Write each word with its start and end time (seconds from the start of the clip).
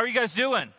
How 0.00 0.04
are 0.04 0.08
you 0.08 0.14
guys 0.14 0.32
doing? 0.32 0.72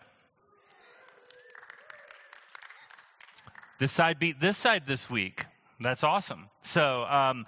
This 3.78 3.92
side 3.92 4.17
beat 4.17 4.40
this 4.42 4.58
side 4.58 4.88
this 4.88 5.12
week. 5.12 5.46
That's 5.79 6.04
awesome. 6.04 6.50
So, 6.63 7.04
um, 7.04 7.46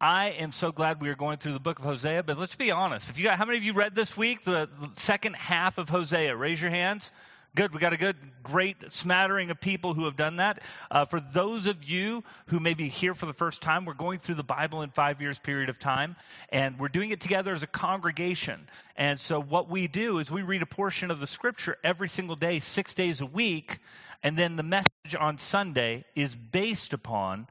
I 0.00 0.30
am 0.40 0.50
so 0.50 0.72
glad 0.72 1.00
we 1.00 1.08
are 1.08 1.14
going 1.14 1.38
through 1.38 1.52
the 1.52 1.60
book 1.60 1.78
of 1.78 1.84
Hosea. 1.84 2.24
But 2.24 2.36
let's 2.36 2.56
be 2.56 2.72
honest. 2.72 3.10
If 3.10 3.18
you 3.18 3.22
got, 3.22 3.38
how 3.38 3.44
many 3.44 3.58
of 3.58 3.62
you 3.62 3.74
read 3.74 3.94
this 3.94 4.16
week 4.16 4.42
the 4.42 4.68
second 4.94 5.36
half 5.36 5.78
of 5.78 5.88
Hosea? 5.88 6.34
Raise 6.34 6.60
your 6.60 6.72
hands. 6.72 7.12
Good. 7.54 7.74
We 7.74 7.80
got 7.80 7.92
a 7.92 7.98
good, 7.98 8.16
great 8.42 8.90
smattering 8.90 9.50
of 9.50 9.60
people 9.60 9.92
who 9.92 10.06
have 10.06 10.16
done 10.16 10.36
that. 10.36 10.62
Uh, 10.90 11.04
for 11.04 11.20
those 11.20 11.66
of 11.66 11.84
you 11.84 12.24
who 12.46 12.58
may 12.58 12.72
be 12.72 12.88
here 12.88 13.12
for 13.12 13.26
the 13.26 13.34
first 13.34 13.60
time, 13.60 13.84
we're 13.84 13.92
going 13.92 14.20
through 14.20 14.36
the 14.36 14.42
Bible 14.42 14.80
in 14.80 14.88
five 14.88 15.20
years 15.20 15.38
period 15.38 15.68
of 15.68 15.78
time, 15.78 16.16
and 16.48 16.78
we're 16.78 16.88
doing 16.88 17.10
it 17.10 17.20
together 17.20 17.52
as 17.52 17.62
a 17.62 17.66
congregation. 17.66 18.66
And 18.96 19.20
so 19.20 19.38
what 19.38 19.68
we 19.68 19.86
do 19.86 20.18
is 20.18 20.30
we 20.30 20.40
read 20.40 20.62
a 20.62 20.66
portion 20.66 21.10
of 21.10 21.20
the 21.20 21.26
Scripture 21.26 21.76
every 21.84 22.08
single 22.08 22.36
day, 22.36 22.58
six 22.60 22.94
days 22.94 23.20
a 23.20 23.26
week, 23.26 23.80
and 24.22 24.34
then 24.34 24.56
the 24.56 24.62
message 24.62 25.14
on 25.20 25.36
Sunday 25.36 26.06
is 26.14 26.34
based 26.34 26.94
upon 26.94 27.48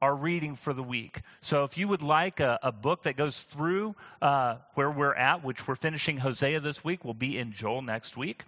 our 0.00 0.14
reading 0.14 0.54
for 0.54 0.72
the 0.72 0.82
week. 0.82 1.20
So 1.40 1.64
if 1.64 1.76
you 1.76 1.88
would 1.88 2.02
like 2.02 2.40
a, 2.40 2.58
a 2.62 2.72
book 2.72 3.02
that 3.02 3.16
goes 3.16 3.38
through 3.42 3.94
uh, 4.22 4.56
where 4.74 4.90
we're 4.90 5.14
at, 5.14 5.44
which 5.44 5.66
we're 5.68 5.74
finishing 5.74 6.16
Hosea 6.16 6.60
this 6.60 6.82
week, 6.82 7.04
we'll 7.04 7.14
be 7.14 7.36
in 7.36 7.52
Joel 7.52 7.82
next 7.82 8.16
week. 8.16 8.44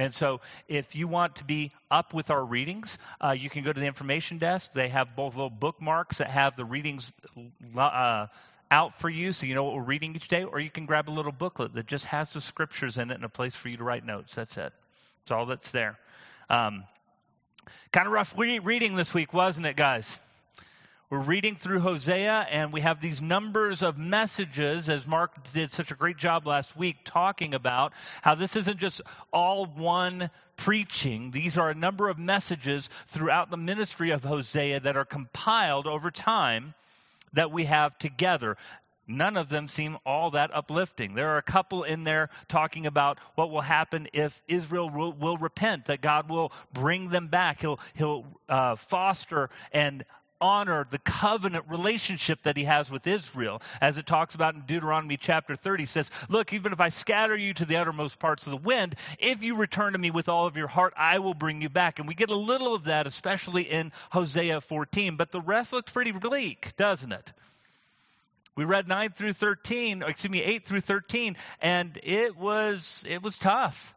And 0.00 0.14
so, 0.14 0.40
if 0.66 0.96
you 0.96 1.06
want 1.08 1.36
to 1.36 1.44
be 1.44 1.72
up 1.90 2.14
with 2.14 2.30
our 2.30 2.42
readings, 2.42 2.96
uh, 3.20 3.36
you 3.38 3.50
can 3.50 3.64
go 3.64 3.70
to 3.70 3.78
the 3.78 3.84
information 3.84 4.38
desk. 4.38 4.72
They 4.72 4.88
have 4.88 5.14
both 5.14 5.34
little 5.36 5.50
bookmarks 5.50 6.18
that 6.18 6.30
have 6.30 6.56
the 6.56 6.64
readings 6.64 7.12
uh, 7.76 8.28
out 8.70 8.94
for 8.94 9.10
you 9.10 9.32
so 9.32 9.44
you 9.44 9.54
know 9.54 9.64
what 9.64 9.74
we're 9.74 9.82
reading 9.82 10.16
each 10.16 10.28
day, 10.28 10.44
or 10.44 10.58
you 10.58 10.70
can 10.70 10.86
grab 10.86 11.10
a 11.10 11.12
little 11.12 11.32
booklet 11.32 11.74
that 11.74 11.86
just 11.86 12.06
has 12.06 12.32
the 12.32 12.40
scriptures 12.40 12.96
in 12.96 13.10
it 13.10 13.14
and 13.14 13.24
a 13.24 13.28
place 13.28 13.54
for 13.54 13.68
you 13.68 13.76
to 13.76 13.84
write 13.84 14.06
notes. 14.06 14.34
That's 14.34 14.56
it. 14.56 14.72
it's 15.20 15.32
all 15.32 15.44
that's 15.44 15.70
there. 15.70 15.98
Um, 16.48 16.84
kind 17.92 18.06
of 18.06 18.14
rough 18.14 18.38
reading 18.38 18.94
this 18.94 19.12
week, 19.12 19.34
wasn't 19.34 19.66
it, 19.66 19.76
guys? 19.76 20.18
We're 21.10 21.18
reading 21.18 21.56
through 21.56 21.80
Hosea, 21.80 22.46
and 22.52 22.72
we 22.72 22.82
have 22.82 23.00
these 23.00 23.20
numbers 23.20 23.82
of 23.82 23.98
messages, 23.98 24.88
as 24.88 25.08
Mark 25.08 25.32
did 25.52 25.72
such 25.72 25.90
a 25.90 25.96
great 25.96 26.16
job 26.16 26.46
last 26.46 26.76
week 26.76 26.98
talking 27.02 27.52
about 27.54 27.94
how 28.22 28.36
this 28.36 28.54
isn't 28.54 28.78
just 28.78 29.00
all 29.32 29.66
one 29.66 30.30
preaching. 30.54 31.32
These 31.32 31.58
are 31.58 31.68
a 31.68 31.74
number 31.74 32.08
of 32.08 32.16
messages 32.16 32.88
throughout 33.08 33.50
the 33.50 33.56
ministry 33.56 34.12
of 34.12 34.22
Hosea 34.22 34.78
that 34.78 34.96
are 34.96 35.04
compiled 35.04 35.88
over 35.88 36.12
time 36.12 36.74
that 37.32 37.50
we 37.50 37.64
have 37.64 37.98
together. 37.98 38.56
None 39.08 39.36
of 39.36 39.48
them 39.48 39.66
seem 39.66 39.98
all 40.06 40.30
that 40.30 40.54
uplifting. 40.54 41.14
There 41.14 41.30
are 41.30 41.38
a 41.38 41.42
couple 41.42 41.82
in 41.82 42.04
there 42.04 42.30
talking 42.46 42.86
about 42.86 43.18
what 43.34 43.50
will 43.50 43.60
happen 43.60 44.06
if 44.12 44.40
Israel 44.46 44.88
will, 44.88 45.12
will 45.12 45.36
repent, 45.36 45.86
that 45.86 46.00
God 46.00 46.30
will 46.30 46.52
bring 46.72 47.08
them 47.08 47.26
back. 47.26 47.62
He'll, 47.62 47.80
he'll 47.94 48.26
uh, 48.48 48.76
foster 48.76 49.50
and 49.72 50.04
honor 50.40 50.86
the 50.88 50.98
covenant 50.98 51.66
relationship 51.68 52.42
that 52.42 52.56
he 52.56 52.64
has 52.64 52.90
with 52.90 53.06
Israel. 53.06 53.62
As 53.80 53.98
it 53.98 54.06
talks 54.06 54.34
about 54.34 54.54
in 54.54 54.62
Deuteronomy 54.62 55.16
chapter 55.16 55.56
30, 55.56 55.86
says, 55.86 56.10
Look, 56.28 56.52
even 56.52 56.72
if 56.72 56.80
I 56.80 56.88
scatter 56.88 57.36
you 57.36 57.54
to 57.54 57.64
the 57.64 57.76
uttermost 57.76 58.18
parts 58.18 58.46
of 58.46 58.52
the 58.52 58.56
wind, 58.58 58.94
if 59.18 59.42
you 59.42 59.56
return 59.56 59.92
to 59.92 59.98
me 59.98 60.10
with 60.10 60.28
all 60.28 60.46
of 60.46 60.56
your 60.56 60.68
heart, 60.68 60.94
I 60.96 61.18
will 61.18 61.34
bring 61.34 61.62
you 61.62 61.68
back. 61.68 61.98
And 61.98 62.08
we 62.08 62.14
get 62.14 62.30
a 62.30 62.36
little 62.36 62.74
of 62.74 62.84
that, 62.84 63.06
especially 63.06 63.62
in 63.62 63.92
Hosea 64.10 64.60
14. 64.60 65.16
But 65.16 65.30
the 65.30 65.40
rest 65.40 65.72
looks 65.72 65.92
pretty 65.92 66.12
bleak, 66.12 66.74
doesn't 66.76 67.12
it? 67.12 67.32
We 68.56 68.64
read 68.64 68.88
9 68.88 69.10
through 69.10 69.32
13, 69.32 70.02
excuse 70.02 70.30
me, 70.30 70.42
8 70.42 70.64
through 70.64 70.80
13, 70.80 71.36
and 71.62 71.98
it 72.02 72.36
was 72.36 73.06
it 73.08 73.22
was 73.22 73.38
tough. 73.38 73.94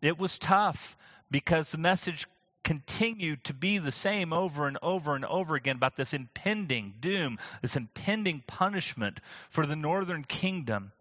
It 0.00 0.18
was 0.18 0.38
tough 0.38 0.96
because 1.30 1.72
the 1.72 1.78
message 1.78 2.26
continued 2.68 3.42
to 3.44 3.54
be 3.54 3.78
the 3.78 3.90
same 3.90 4.34
over 4.34 4.66
and 4.66 4.76
over 4.82 5.16
and 5.16 5.24
over 5.24 5.54
again 5.54 5.76
about 5.76 5.96
this 5.96 6.12
impending 6.12 6.92
doom, 7.00 7.38
this 7.62 7.76
impending 7.76 8.42
punishment 8.46 9.20
for 9.48 9.64
the 9.64 9.74
northern 9.74 10.22
kingdom. 10.22 10.92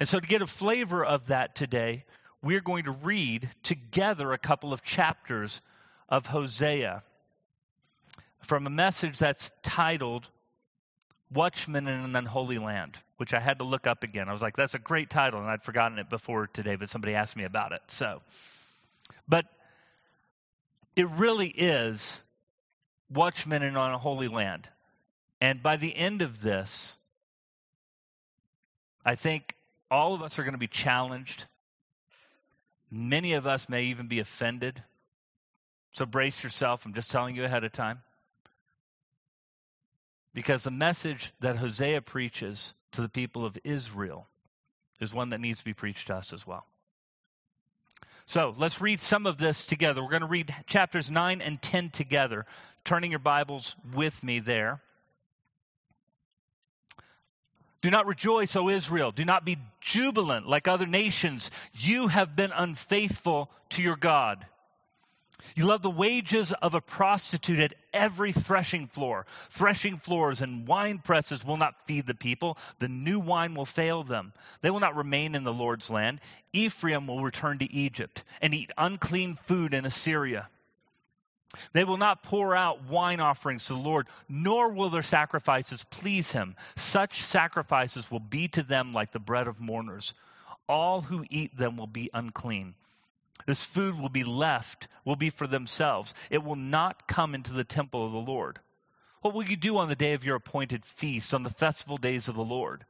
And 0.00 0.08
so, 0.08 0.18
to 0.18 0.26
get 0.26 0.42
a 0.42 0.48
flavor 0.48 1.04
of 1.04 1.28
that 1.28 1.54
today, 1.54 2.04
we're 2.42 2.60
going 2.60 2.86
to 2.86 2.90
read 2.90 3.48
together 3.62 4.32
a 4.32 4.38
couple 4.38 4.72
of 4.72 4.82
chapters 4.82 5.60
of 6.08 6.26
Hosea 6.26 7.04
from 8.40 8.66
a 8.66 8.70
message 8.70 9.16
that's 9.16 9.52
titled 9.62 10.26
Watchmen 11.32 11.86
in 11.86 12.00
an 12.00 12.16
Unholy 12.16 12.58
Land, 12.58 12.96
which 13.18 13.32
I 13.32 13.38
had 13.38 13.58
to 13.58 13.64
look 13.64 13.86
up 13.86 14.02
again. 14.02 14.28
I 14.28 14.32
was 14.32 14.42
like, 14.42 14.56
that's 14.56 14.74
a 14.74 14.80
great 14.80 15.08
title, 15.08 15.38
and 15.38 15.48
I'd 15.48 15.62
forgotten 15.62 16.00
it 16.00 16.10
before 16.10 16.48
today, 16.48 16.74
but 16.74 16.88
somebody 16.88 17.14
asked 17.14 17.36
me 17.36 17.44
about 17.44 17.70
it. 17.70 17.82
So, 17.86 18.18
but 19.28 19.44
it 20.98 21.08
really 21.10 21.48
is 21.48 22.20
watchmen 23.10 23.62
in 23.62 23.76
on 23.76 23.94
a 23.94 23.98
holy 23.98 24.28
land. 24.28 24.68
And 25.40 25.62
by 25.62 25.76
the 25.76 25.94
end 25.94 26.22
of 26.22 26.40
this, 26.40 26.98
I 29.04 29.14
think 29.14 29.54
all 29.90 30.14
of 30.14 30.22
us 30.22 30.38
are 30.38 30.42
going 30.42 30.52
to 30.52 30.58
be 30.58 30.66
challenged. 30.66 31.46
Many 32.90 33.34
of 33.34 33.46
us 33.46 33.68
may 33.68 33.84
even 33.84 34.08
be 34.08 34.18
offended. 34.18 34.82
So 35.92 36.04
brace 36.04 36.42
yourself. 36.42 36.84
I'm 36.84 36.94
just 36.94 37.10
telling 37.10 37.36
you 37.36 37.44
ahead 37.44 37.64
of 37.64 37.72
time. 37.72 38.00
Because 40.34 40.64
the 40.64 40.70
message 40.70 41.32
that 41.40 41.56
Hosea 41.56 42.02
preaches 42.02 42.74
to 42.92 43.02
the 43.02 43.08
people 43.08 43.44
of 43.44 43.56
Israel 43.64 44.26
is 45.00 45.14
one 45.14 45.30
that 45.30 45.40
needs 45.40 45.60
to 45.60 45.64
be 45.64 45.74
preached 45.74 46.08
to 46.08 46.16
us 46.16 46.32
as 46.32 46.46
well. 46.46 46.66
So 48.28 48.52
let's 48.58 48.82
read 48.82 49.00
some 49.00 49.24
of 49.24 49.38
this 49.38 49.64
together. 49.64 50.02
We're 50.02 50.10
going 50.10 50.20
to 50.20 50.28
read 50.28 50.54
chapters 50.66 51.10
9 51.10 51.40
and 51.40 51.62
10 51.62 51.88
together. 51.88 52.44
Turning 52.84 53.10
your 53.10 53.20
Bibles 53.20 53.74
with 53.94 54.22
me 54.22 54.40
there. 54.40 54.82
Do 57.80 57.90
not 57.90 58.04
rejoice, 58.04 58.54
O 58.54 58.68
Israel. 58.68 59.12
Do 59.12 59.24
not 59.24 59.46
be 59.46 59.56
jubilant 59.80 60.46
like 60.46 60.68
other 60.68 60.84
nations. 60.84 61.50
You 61.72 62.08
have 62.08 62.36
been 62.36 62.52
unfaithful 62.54 63.50
to 63.70 63.82
your 63.82 63.96
God. 63.96 64.44
You 65.54 65.66
love 65.66 65.82
the 65.82 65.90
wages 65.90 66.52
of 66.52 66.74
a 66.74 66.80
prostitute 66.80 67.60
at 67.60 67.74
every 67.92 68.32
threshing 68.32 68.88
floor. 68.88 69.26
Threshing 69.50 69.96
floors 69.96 70.42
and 70.42 70.66
wine 70.66 70.98
presses 70.98 71.44
will 71.44 71.56
not 71.56 71.86
feed 71.86 72.06
the 72.06 72.14
people. 72.14 72.58
The 72.80 72.88
new 72.88 73.20
wine 73.20 73.54
will 73.54 73.64
fail 73.64 74.02
them. 74.02 74.32
They 74.62 74.70
will 74.70 74.80
not 74.80 74.96
remain 74.96 75.34
in 75.34 75.44
the 75.44 75.52
Lord's 75.52 75.90
land. 75.90 76.20
Ephraim 76.52 77.06
will 77.06 77.22
return 77.22 77.58
to 77.58 77.72
Egypt 77.72 78.24
and 78.42 78.52
eat 78.52 78.72
unclean 78.76 79.36
food 79.36 79.74
in 79.74 79.84
Assyria. 79.84 80.48
They 81.72 81.84
will 81.84 81.96
not 81.96 82.22
pour 82.22 82.54
out 82.54 82.84
wine 82.84 83.20
offerings 83.20 83.66
to 83.66 83.72
the 83.74 83.78
Lord, 83.78 84.06
nor 84.28 84.70
will 84.70 84.90
their 84.90 85.02
sacrifices 85.02 85.84
please 85.84 86.30
him. 86.30 86.56
Such 86.76 87.22
sacrifices 87.22 88.10
will 88.10 88.20
be 88.20 88.48
to 88.48 88.62
them 88.62 88.92
like 88.92 89.12
the 89.12 89.18
bread 89.18 89.46
of 89.46 89.60
mourners. 89.60 90.14
All 90.68 91.00
who 91.00 91.24
eat 91.30 91.56
them 91.56 91.76
will 91.76 91.86
be 91.86 92.10
unclean. 92.12 92.74
This 93.46 93.64
food 93.64 93.98
will 93.98 94.08
be 94.08 94.24
left, 94.24 94.88
will 95.04 95.16
be 95.16 95.30
for 95.30 95.46
themselves. 95.46 96.14
It 96.30 96.42
will 96.42 96.56
not 96.56 97.08
come 97.08 97.34
into 97.34 97.52
the 97.52 97.64
temple 97.64 98.04
of 98.04 98.12
the 98.12 98.18
Lord. 98.18 98.58
What 99.22 99.34
will 99.34 99.44
you 99.44 99.56
do 99.56 99.78
on 99.78 99.88
the 99.88 99.96
day 99.96 100.12
of 100.12 100.24
your 100.24 100.36
appointed 100.36 100.84
feast, 100.84 101.34
on 101.34 101.42
the 101.42 101.50
festival 101.50 101.98
days 101.98 102.28
of 102.28 102.36
the 102.36 102.44
Lord? 102.44 102.84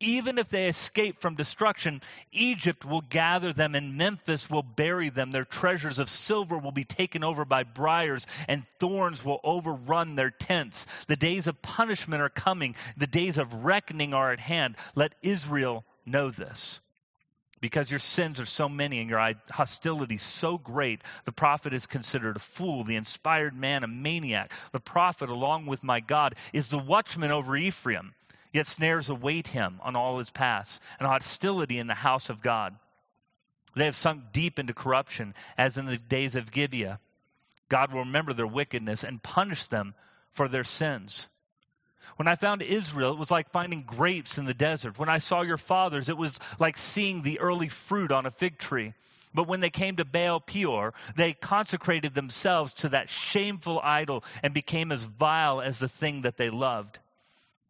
Even 0.00 0.38
if 0.38 0.48
they 0.48 0.66
escape 0.66 1.20
from 1.20 1.34
destruction, 1.34 2.00
Egypt 2.32 2.84
will 2.84 3.02
gather 3.02 3.52
them 3.52 3.74
and 3.74 3.96
Memphis 3.96 4.48
will 4.48 4.62
bury 4.62 5.10
them. 5.10 5.30
Their 5.30 5.44
treasures 5.44 5.98
of 5.98 6.08
silver 6.08 6.56
will 6.56 6.72
be 6.72 6.84
taken 6.84 7.22
over 7.22 7.44
by 7.44 7.64
briars 7.64 8.26
and 8.48 8.66
thorns 8.80 9.24
will 9.24 9.40
overrun 9.44 10.14
their 10.14 10.30
tents. 10.30 10.86
The 11.06 11.16
days 11.16 11.46
of 11.48 11.60
punishment 11.60 12.22
are 12.22 12.30
coming. 12.30 12.76
The 12.96 13.06
days 13.06 13.38
of 13.38 13.64
reckoning 13.64 14.14
are 14.14 14.32
at 14.32 14.40
hand. 14.40 14.76
Let 14.94 15.14
Israel 15.22 15.84
know 16.06 16.30
this 16.30 16.80
because 17.60 17.90
your 17.90 17.98
sins 17.98 18.40
are 18.40 18.46
so 18.46 18.68
many 18.68 19.00
and 19.00 19.10
your 19.10 19.34
hostility 19.50 20.16
so 20.16 20.58
great, 20.58 21.02
the 21.24 21.32
prophet 21.32 21.74
is 21.74 21.86
considered 21.86 22.36
a 22.36 22.40
fool, 22.40 22.84
the 22.84 22.96
inspired 22.96 23.54
man 23.54 23.84
a 23.84 23.86
maniac. 23.88 24.52
The 24.72 24.80
prophet, 24.80 25.28
along 25.28 25.66
with 25.66 25.82
my 25.82 26.00
God, 26.00 26.34
is 26.52 26.68
the 26.68 26.78
watchman 26.78 27.30
over 27.30 27.56
Ephraim, 27.56 28.14
yet 28.52 28.66
snares 28.66 29.10
await 29.10 29.48
him 29.48 29.80
on 29.82 29.96
all 29.96 30.18
his 30.18 30.30
paths, 30.30 30.80
and 30.98 31.08
hostility 31.08 31.78
in 31.78 31.86
the 31.86 31.94
house 31.94 32.30
of 32.30 32.42
God. 32.42 32.76
They 33.74 33.84
have 33.84 33.96
sunk 33.96 34.32
deep 34.32 34.58
into 34.58 34.74
corruption, 34.74 35.34
as 35.56 35.78
in 35.78 35.86
the 35.86 35.98
days 35.98 36.36
of 36.36 36.50
Gibeah. 36.50 37.00
God 37.68 37.92
will 37.92 38.00
remember 38.00 38.32
their 38.32 38.46
wickedness 38.46 39.04
and 39.04 39.22
punish 39.22 39.66
them 39.68 39.94
for 40.32 40.48
their 40.48 40.64
sins. 40.64 41.28
When 42.16 42.28
I 42.28 42.34
found 42.34 42.62
Israel, 42.62 43.12
it 43.12 43.18
was 43.18 43.30
like 43.30 43.50
finding 43.50 43.82
grapes 43.82 44.38
in 44.38 44.44
the 44.44 44.54
desert. 44.54 44.98
When 44.98 45.08
I 45.08 45.18
saw 45.18 45.42
your 45.42 45.56
fathers, 45.56 46.08
it 46.08 46.16
was 46.16 46.38
like 46.58 46.76
seeing 46.76 47.22
the 47.22 47.40
early 47.40 47.68
fruit 47.68 48.12
on 48.12 48.26
a 48.26 48.30
fig 48.30 48.58
tree. 48.58 48.94
But 49.34 49.46
when 49.46 49.60
they 49.60 49.70
came 49.70 49.96
to 49.96 50.04
Baal 50.04 50.40
Peor, 50.40 50.94
they 51.16 51.32
consecrated 51.34 52.14
themselves 52.14 52.72
to 52.74 52.90
that 52.90 53.10
shameful 53.10 53.80
idol 53.82 54.24
and 54.42 54.54
became 54.54 54.90
as 54.90 55.02
vile 55.02 55.60
as 55.60 55.78
the 55.78 55.88
thing 55.88 56.22
that 56.22 56.36
they 56.36 56.50
loved. 56.50 56.98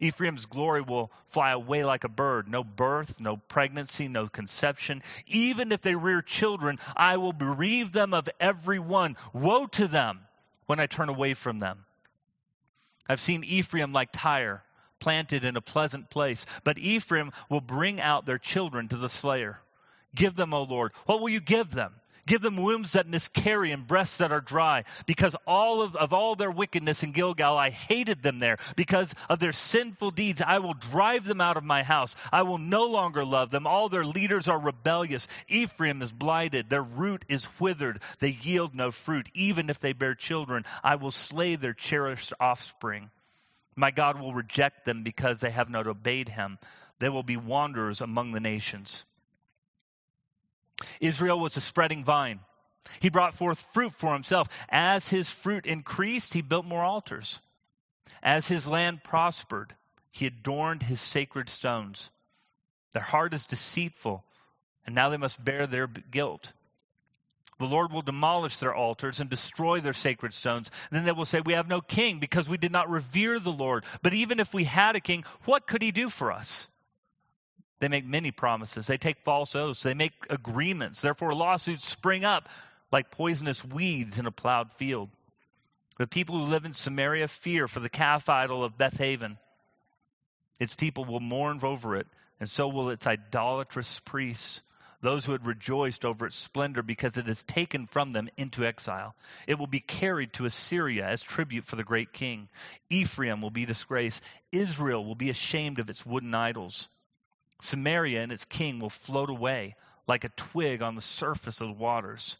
Ephraim's 0.00 0.46
glory 0.46 0.82
will 0.82 1.10
fly 1.26 1.50
away 1.50 1.84
like 1.84 2.04
a 2.04 2.08
bird. 2.08 2.48
No 2.48 2.62
birth, 2.62 3.20
no 3.20 3.36
pregnancy, 3.36 4.06
no 4.06 4.28
conception. 4.28 5.02
Even 5.26 5.72
if 5.72 5.80
they 5.80 5.96
rear 5.96 6.22
children, 6.22 6.78
I 6.96 7.16
will 7.16 7.32
bereave 7.32 7.90
them 7.90 8.14
of 8.14 8.28
every 8.38 8.78
one. 8.78 9.16
Woe 9.32 9.66
to 9.66 9.88
them 9.88 10.20
when 10.66 10.78
I 10.78 10.86
turn 10.86 11.08
away 11.08 11.34
from 11.34 11.58
them. 11.58 11.84
I've 13.08 13.20
seen 13.20 13.44
Ephraim 13.44 13.92
like 13.92 14.10
Tyre, 14.12 14.62
planted 14.98 15.44
in 15.44 15.56
a 15.56 15.60
pleasant 15.60 16.10
place. 16.10 16.44
But 16.64 16.78
Ephraim 16.78 17.32
will 17.48 17.60
bring 17.60 18.00
out 18.00 18.26
their 18.26 18.38
children 18.38 18.88
to 18.88 18.96
the 18.96 19.08
slayer. 19.08 19.60
Give 20.14 20.34
them, 20.34 20.54
O 20.54 20.62
Lord. 20.62 20.92
What 21.06 21.20
will 21.20 21.28
you 21.28 21.40
give 21.40 21.70
them? 21.70 21.94
Give 22.28 22.42
them 22.42 22.58
wombs 22.58 22.92
that 22.92 23.08
miscarry 23.08 23.72
and 23.72 23.86
breasts 23.86 24.18
that 24.18 24.32
are 24.32 24.42
dry. 24.42 24.84
Because 25.06 25.34
all 25.46 25.80
of, 25.80 25.96
of 25.96 26.12
all 26.12 26.36
their 26.36 26.50
wickedness 26.50 27.02
in 27.02 27.12
Gilgal, 27.12 27.56
I 27.56 27.70
hated 27.70 28.22
them 28.22 28.38
there. 28.38 28.58
Because 28.76 29.14
of 29.30 29.38
their 29.38 29.52
sinful 29.52 30.10
deeds, 30.10 30.42
I 30.42 30.58
will 30.58 30.74
drive 30.74 31.24
them 31.24 31.40
out 31.40 31.56
of 31.56 31.64
my 31.64 31.82
house. 31.82 32.14
I 32.30 32.42
will 32.42 32.58
no 32.58 32.84
longer 32.84 33.24
love 33.24 33.50
them. 33.50 33.66
All 33.66 33.88
their 33.88 34.04
leaders 34.04 34.46
are 34.46 34.58
rebellious. 34.58 35.26
Ephraim 35.48 36.02
is 36.02 36.12
blighted. 36.12 36.68
Their 36.68 36.82
root 36.82 37.24
is 37.30 37.48
withered. 37.58 38.02
They 38.18 38.36
yield 38.42 38.74
no 38.74 38.90
fruit. 38.90 39.30
Even 39.32 39.70
if 39.70 39.80
they 39.80 39.94
bear 39.94 40.14
children, 40.14 40.66
I 40.84 40.96
will 40.96 41.10
slay 41.10 41.56
their 41.56 41.72
cherished 41.72 42.34
offspring. 42.38 43.10
My 43.74 43.90
God 43.90 44.20
will 44.20 44.34
reject 44.34 44.84
them 44.84 45.02
because 45.02 45.40
they 45.40 45.50
have 45.50 45.70
not 45.70 45.86
obeyed 45.86 46.28
him. 46.28 46.58
They 46.98 47.08
will 47.08 47.22
be 47.22 47.38
wanderers 47.38 48.02
among 48.02 48.32
the 48.32 48.40
nations. 48.40 49.06
Israel 51.00 51.38
was 51.38 51.56
a 51.56 51.60
spreading 51.60 52.04
vine. 52.04 52.40
He 53.00 53.10
brought 53.10 53.34
forth 53.34 53.60
fruit 53.72 53.92
for 53.92 54.12
himself. 54.12 54.48
As 54.68 55.08
his 55.08 55.30
fruit 55.30 55.66
increased, 55.66 56.32
he 56.32 56.42
built 56.42 56.64
more 56.64 56.84
altars. 56.84 57.40
As 58.22 58.48
his 58.48 58.66
land 58.66 59.04
prospered, 59.04 59.74
he 60.10 60.26
adorned 60.26 60.82
his 60.82 61.00
sacred 61.00 61.48
stones. 61.48 62.10
Their 62.92 63.02
heart 63.02 63.34
is 63.34 63.46
deceitful, 63.46 64.24
and 64.86 64.94
now 64.94 65.10
they 65.10 65.16
must 65.16 65.44
bear 65.44 65.66
their 65.66 65.86
guilt. 65.86 66.52
The 67.58 67.66
Lord 67.66 67.92
will 67.92 68.02
demolish 68.02 68.58
their 68.58 68.74
altars 68.74 69.20
and 69.20 69.28
destroy 69.28 69.80
their 69.80 69.92
sacred 69.92 70.32
stones. 70.32 70.70
then 70.90 71.04
they 71.04 71.12
will 71.12 71.24
say, 71.24 71.40
We 71.40 71.54
have 71.54 71.68
no 71.68 71.80
king 71.80 72.20
because 72.20 72.48
we 72.48 72.56
did 72.56 72.72
not 72.72 72.88
revere 72.88 73.40
the 73.40 73.52
Lord. 73.52 73.84
But 74.02 74.14
even 74.14 74.38
if 74.38 74.54
we 74.54 74.64
had 74.64 74.94
a 74.94 75.00
king, 75.00 75.24
what 75.44 75.66
could 75.66 75.82
he 75.82 75.90
do 75.90 76.08
for 76.08 76.30
us? 76.32 76.68
They 77.80 77.88
make 77.88 78.04
many 78.04 78.30
promises. 78.30 78.86
They 78.86 78.98
take 78.98 79.20
false 79.20 79.54
oaths. 79.54 79.82
They 79.82 79.94
make 79.94 80.12
agreements. 80.30 81.00
Therefore, 81.00 81.34
lawsuits 81.34 81.86
spring 81.86 82.24
up 82.24 82.48
like 82.90 83.10
poisonous 83.10 83.64
weeds 83.64 84.18
in 84.18 84.26
a 84.26 84.32
plowed 84.32 84.72
field. 84.72 85.10
The 85.98 86.06
people 86.06 86.36
who 86.36 86.44
live 86.44 86.64
in 86.64 86.72
Samaria 86.72 87.28
fear 87.28 87.68
for 87.68 87.80
the 87.80 87.88
calf 87.88 88.28
idol 88.28 88.64
of 88.64 88.78
Bethaven. 88.78 89.38
Its 90.60 90.74
people 90.74 91.04
will 91.04 91.20
mourn 91.20 91.60
over 91.62 91.96
it, 91.96 92.06
and 92.40 92.48
so 92.48 92.68
will 92.68 92.90
its 92.90 93.06
idolatrous 93.06 94.00
priests, 94.00 94.62
those 95.00 95.24
who 95.24 95.32
had 95.32 95.46
rejoiced 95.46 96.04
over 96.04 96.26
its 96.26 96.36
splendor 96.36 96.82
because 96.82 97.16
it 97.16 97.28
is 97.28 97.44
taken 97.44 97.86
from 97.86 98.12
them 98.12 98.28
into 98.36 98.64
exile. 98.64 99.14
It 99.46 99.58
will 99.58 99.68
be 99.68 99.80
carried 99.80 100.32
to 100.34 100.44
Assyria 100.44 101.06
as 101.06 101.22
tribute 101.22 101.64
for 101.64 101.76
the 101.76 101.84
great 101.84 102.12
king. 102.12 102.48
Ephraim 102.90 103.40
will 103.40 103.50
be 103.50 103.66
disgraced. 103.66 104.22
Israel 104.50 105.04
will 105.04 105.14
be 105.14 105.30
ashamed 105.30 105.78
of 105.78 105.90
its 105.90 106.04
wooden 106.04 106.34
idols. 106.34 106.88
Samaria 107.60 108.22
and 108.22 108.32
its 108.32 108.44
king 108.44 108.78
will 108.78 108.90
float 108.90 109.30
away 109.30 109.76
like 110.06 110.24
a 110.24 110.30
twig 110.30 110.82
on 110.82 110.94
the 110.94 111.00
surface 111.00 111.60
of 111.60 111.68
the 111.68 111.74
waters. 111.74 112.36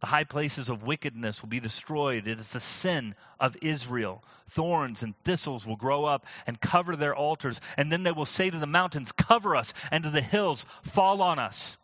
The 0.00 0.06
high 0.06 0.24
places 0.24 0.68
of 0.68 0.82
wickedness 0.82 1.42
will 1.42 1.48
be 1.48 1.60
destroyed. 1.60 2.26
It 2.26 2.40
is 2.40 2.50
the 2.50 2.58
sin 2.58 3.14
of 3.38 3.56
Israel. 3.60 4.24
Thorns 4.50 5.04
and 5.04 5.16
thistles 5.22 5.64
will 5.64 5.76
grow 5.76 6.04
up 6.04 6.26
and 6.44 6.60
cover 6.60 6.96
their 6.96 7.14
altars. 7.14 7.60
And 7.76 7.92
then 7.92 8.02
they 8.02 8.10
will 8.10 8.26
say 8.26 8.50
to 8.50 8.58
the 8.58 8.66
mountains, 8.66 9.12
Cover 9.12 9.54
us, 9.54 9.72
and 9.92 10.02
to 10.02 10.10
the 10.10 10.20
hills, 10.20 10.66
Fall 10.82 11.22
on 11.22 11.38
us. 11.38 11.78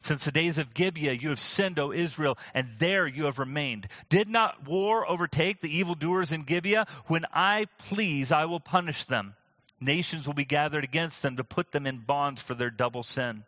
Since 0.00 0.24
the 0.24 0.32
days 0.32 0.58
of 0.58 0.74
Gibeah, 0.74 1.12
you 1.12 1.28
have 1.28 1.38
sinned, 1.38 1.78
O 1.78 1.92
Israel, 1.92 2.36
and 2.54 2.66
there 2.78 3.06
you 3.06 3.26
have 3.26 3.38
remained. 3.38 3.86
Did 4.08 4.28
not 4.28 4.66
war 4.66 5.08
overtake 5.08 5.60
the 5.60 5.78
evildoers 5.78 6.32
in 6.32 6.42
Gibeah? 6.42 6.86
When 7.06 7.26
I 7.32 7.66
please, 7.78 8.32
I 8.32 8.46
will 8.46 8.60
punish 8.60 9.04
them. 9.04 9.34
Nations 9.80 10.26
will 10.26 10.34
be 10.34 10.44
gathered 10.44 10.84
against 10.84 11.22
them 11.22 11.36
to 11.36 11.44
put 11.44 11.72
them 11.72 11.86
in 11.86 11.98
bonds 11.98 12.42
for 12.42 12.54
their 12.54 12.70
double 12.70 13.02
sin. 13.02 13.44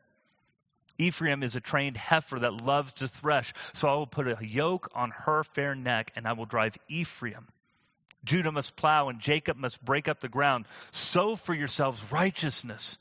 Ephraim 0.99 1.43
is 1.43 1.57
a 1.57 1.61
trained 1.61 1.97
heifer 1.97 2.39
that 2.39 2.61
loves 2.61 2.93
to 2.95 3.09
thresh, 3.09 3.53
so 3.73 3.89
I 3.89 3.95
will 3.95 4.07
put 4.07 4.29
a 4.29 4.39
yoke 4.41 4.91
on 4.95 5.11
her 5.11 5.45
fair 5.45 5.75
neck, 5.75 6.13
and 6.17 6.27
I 6.27 6.33
will 6.33 6.47
drive 6.47 6.77
Ephraim. 6.89 7.49
Judah 8.25 8.53
must 8.53 8.77
plow, 8.77 9.09
and 9.09 9.21
Jacob 9.21 9.57
must 9.57 9.85
break 9.85 10.09
up 10.09 10.21
the 10.21 10.29
ground. 10.29 10.67
Sow 10.91 11.35
for 11.35 11.55
yourselves 11.55 12.13
righteousness 12.13 12.99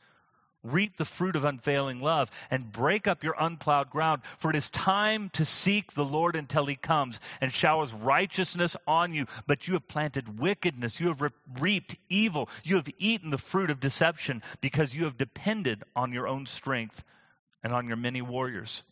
reap 0.64 0.98
the 0.98 1.06
fruit 1.06 1.36
of 1.36 1.46
unfailing 1.46 2.00
love 2.00 2.30
and 2.50 2.72
break 2.72 3.08
up 3.08 3.24
your 3.24 3.36
unplowed 3.40 3.90
ground 3.90 4.22
for 4.38 4.50
it 4.50 4.56
is 4.56 4.70
time 4.70 5.30
to 5.32 5.46
seek 5.46 5.92
the 5.94 6.06
lord 6.06 6.36
until 6.36 6.66
he 6.66 6.76
comes 6.76 7.20
and 7.40 7.52
showers 7.52 7.94
righteousness 7.94 8.76
on 8.88 9.14
you. 9.14 9.26
But 9.48 9.68
you 9.68 9.76
have 9.76 9.88
planted 9.88 10.40
wickedness. 10.40 11.00
You 11.00 11.10
have 11.10 11.22
re- 11.22 11.30
reaped 11.60 11.96
evil. 12.10 12.50
You 12.64 12.76
have 12.76 12.88
eaten 12.98 13.30
the 13.30 13.38
fruit 13.38 13.72
of 13.72 13.80
deception 13.80 14.42
because 14.62 14.94
you 14.94 15.06
have 15.06 15.18
depended 15.18 15.84
on 15.96 16.14
your 16.14 16.28
own 16.28 16.46
strength 16.46 17.04
and 17.64 17.74
on 17.74 17.88
your 17.88 17.98
many 17.98 18.22
warriors 18.22 18.84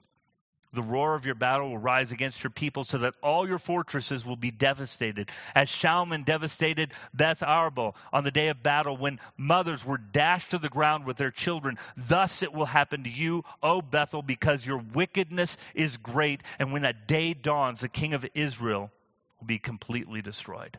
the 0.71 0.83
roar 0.83 1.15
of 1.15 1.25
your 1.25 1.35
battle 1.35 1.69
will 1.69 1.77
rise 1.77 2.11
against 2.11 2.43
your 2.43 2.51
people 2.51 2.83
so 2.83 2.99
that 2.99 3.15
all 3.23 3.47
your 3.47 3.57
fortresses 3.57 4.25
will 4.25 4.35
be 4.35 4.51
devastated. 4.51 5.29
As 5.55 5.67
Shalman 5.67 6.25
devastated 6.25 6.93
Beth 7.13 7.39
Arbel 7.39 7.95
on 8.13 8.23
the 8.23 8.31
day 8.31 8.49
of 8.49 8.61
battle 8.61 8.95
when 8.95 9.19
mothers 9.35 9.83
were 9.83 9.97
dashed 9.97 10.51
to 10.51 10.59
the 10.59 10.69
ground 10.69 11.05
with 11.05 11.17
their 11.17 11.31
children, 11.31 11.77
thus 11.97 12.43
it 12.43 12.53
will 12.53 12.65
happen 12.65 13.03
to 13.05 13.09
you, 13.09 13.43
O 13.63 13.81
Bethel, 13.81 14.21
because 14.21 14.65
your 14.65 14.83
wickedness 14.93 15.57
is 15.73 15.97
great. 15.97 16.41
And 16.59 16.71
when 16.71 16.83
that 16.83 17.07
day 17.07 17.33
dawns, 17.33 17.81
the 17.81 17.89
king 17.89 18.13
of 18.13 18.25
Israel 18.35 18.91
will 19.39 19.47
be 19.47 19.59
completely 19.59 20.21
destroyed. 20.21 20.77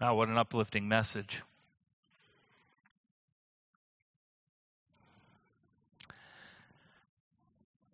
Wow, 0.00 0.14
what 0.14 0.28
an 0.28 0.38
uplifting 0.38 0.88
message. 0.88 1.42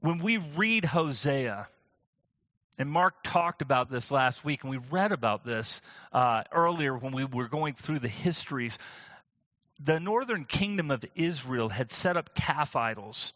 When 0.06 0.18
we 0.18 0.36
read 0.36 0.84
Hosea, 0.84 1.66
and 2.78 2.88
Mark 2.88 3.24
talked 3.24 3.60
about 3.60 3.90
this 3.90 4.12
last 4.12 4.44
week, 4.44 4.62
and 4.62 4.70
we 4.70 4.78
read 4.88 5.10
about 5.10 5.44
this 5.44 5.82
uh, 6.12 6.44
earlier 6.52 6.96
when 6.96 7.10
we 7.10 7.24
were 7.24 7.48
going 7.48 7.74
through 7.74 7.98
the 7.98 8.06
histories. 8.06 8.78
The 9.80 9.98
northern 9.98 10.44
kingdom 10.44 10.92
of 10.92 11.04
Israel 11.16 11.68
had 11.68 11.90
set 11.90 12.16
up 12.16 12.36
calf 12.36 12.76
idols, 12.76 13.32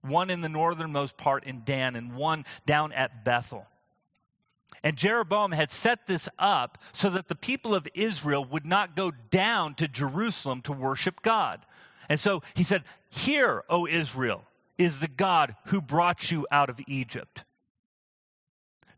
one 0.00 0.30
in 0.30 0.42
the 0.42 0.48
northernmost 0.48 1.16
part 1.16 1.42
in 1.42 1.62
Dan, 1.64 1.96
and 1.96 2.14
one 2.14 2.44
down 2.66 2.92
at 2.92 3.24
Bethel. 3.24 3.66
And 4.84 4.96
Jeroboam 4.96 5.50
had 5.50 5.72
set 5.72 6.06
this 6.06 6.28
up 6.38 6.78
so 6.92 7.10
that 7.10 7.26
the 7.26 7.34
people 7.34 7.74
of 7.74 7.88
Israel 7.94 8.44
would 8.44 8.64
not 8.64 8.94
go 8.94 9.10
down 9.30 9.74
to 9.76 9.88
Jerusalem 9.88 10.60
to 10.62 10.72
worship 10.72 11.20
God. 11.20 11.60
And 12.08 12.20
so 12.20 12.44
he 12.54 12.62
said, 12.62 12.84
Hear, 13.10 13.64
O 13.68 13.88
Israel, 13.88 14.44
is 14.78 15.00
the 15.00 15.08
God 15.08 15.54
who 15.66 15.80
brought 15.80 16.30
you 16.30 16.46
out 16.50 16.70
of 16.70 16.80
Egypt. 16.86 17.44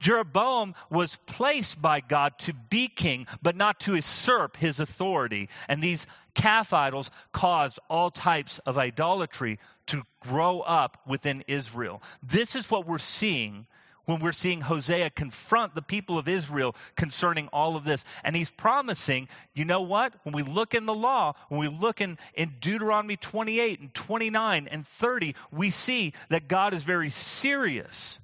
Jeroboam 0.00 0.75
was 0.90 1.19
placed 1.25 1.81
by 1.81 2.00
God 2.00 2.38
to 2.40 2.52
be 2.52 2.88
king, 2.88 3.26
but 3.40 3.57
not 3.57 3.81
to 3.81 3.95
usurp 3.95 4.57
his 4.57 4.78
authority. 4.78 5.49
And 5.66 5.83
these 5.83 6.07
calf 6.35 6.75
idols 6.75 7.11
caused 7.33 7.78
all 7.88 8.11
types 8.11 8.59
of 8.61 8.76
idolatry 8.76 9.59
to 9.87 10.02
grow 10.21 10.61
up 10.61 10.99
within 11.07 11.45
Israel. 11.49 12.02
This 12.23 12.54
is 12.54 12.71
what 12.71 12.87
we're 12.87 12.99
seeing 12.99 13.66
when 14.04 14.20
we're 14.20 14.32
seeing 14.32 14.61
Hosea 14.61 15.11
confront 15.11 15.75
the 15.75 15.82
people 15.82 16.18
of 16.18 16.28
Israel 16.28 16.75
concerning 16.96 17.49
all 17.49 17.76
of 17.76 17.84
this. 17.84 18.04
And 18.23 18.34
he's 18.34 18.50
promising, 18.50 19.28
you 19.54 19.64
know 19.64 19.82
what? 19.82 20.12
When 20.23 20.34
we 20.34 20.42
look 20.42 20.75
in 20.75 20.87
the 20.87 20.94
law, 20.94 21.34
when 21.49 21.61
we 21.61 21.68
look 21.68 22.00
in, 22.00 22.18
in 22.34 22.54
Deuteronomy 22.61 23.16
28 23.16 23.80
and 23.80 23.94
29 23.94 24.68
and 24.70 24.87
30, 24.87 25.34
we 25.50 25.70
see 25.70 26.12
that 26.28 26.49
God 26.49 26.75
is 26.75 26.82
very 26.82 27.11
serious 27.11 28.18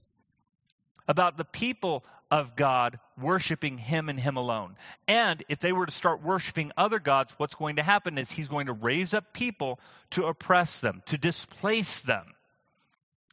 about 1.09 1.37
the 1.37 1.45
people 1.45 2.05
of 2.31 2.55
God 2.55 3.01
worshiping 3.21 3.77
Him 3.77 4.09
and 4.09 4.19
Him 4.19 4.37
alone. 4.37 4.77
And 5.09 5.43
if 5.49 5.59
they 5.59 5.73
were 5.73 5.87
to 5.87 5.93
start 5.93 6.23
worshiping 6.23 6.71
other 6.77 7.01
gods, 7.01 7.35
what's 7.37 7.57
going 7.57 7.77
to 7.77 7.83
happen 7.83 8.19
is 8.19 8.31
He's 8.31 8.49
going 8.49 8.67
to 8.67 8.73
raise 8.73 9.15
up 9.15 9.33
people 9.33 9.81
to 10.11 10.27
oppress 10.27 10.79
them, 10.81 11.03
to 11.07 11.19
displace 11.19 12.03
them 12.03 12.25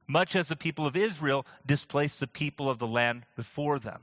much 0.07 0.35
as 0.35 0.47
the 0.47 0.55
people 0.55 0.85
of 0.85 0.95
Israel 0.95 1.45
displaced 1.65 2.19
the 2.19 2.27
people 2.27 2.69
of 2.69 2.79
the 2.79 2.87
land 2.87 3.25
before 3.35 3.79
them. 3.79 4.01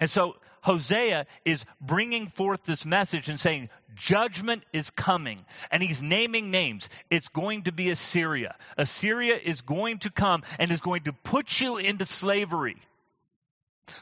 And 0.00 0.08
so 0.08 0.36
Hosea 0.62 1.26
is 1.44 1.64
bringing 1.80 2.28
forth 2.28 2.64
this 2.64 2.86
message 2.86 3.28
and 3.28 3.38
saying, 3.38 3.68
Judgment 3.94 4.62
is 4.72 4.90
coming. 4.90 5.44
And 5.70 5.82
he's 5.82 6.00
naming 6.00 6.50
names. 6.50 6.88
It's 7.10 7.28
going 7.28 7.64
to 7.64 7.72
be 7.72 7.90
Assyria. 7.90 8.56
Assyria 8.78 9.36
is 9.36 9.62
going 9.62 9.98
to 9.98 10.10
come 10.10 10.42
and 10.58 10.70
is 10.70 10.80
going 10.80 11.02
to 11.04 11.12
put 11.12 11.60
you 11.60 11.78
into 11.78 12.04
slavery. 12.04 12.76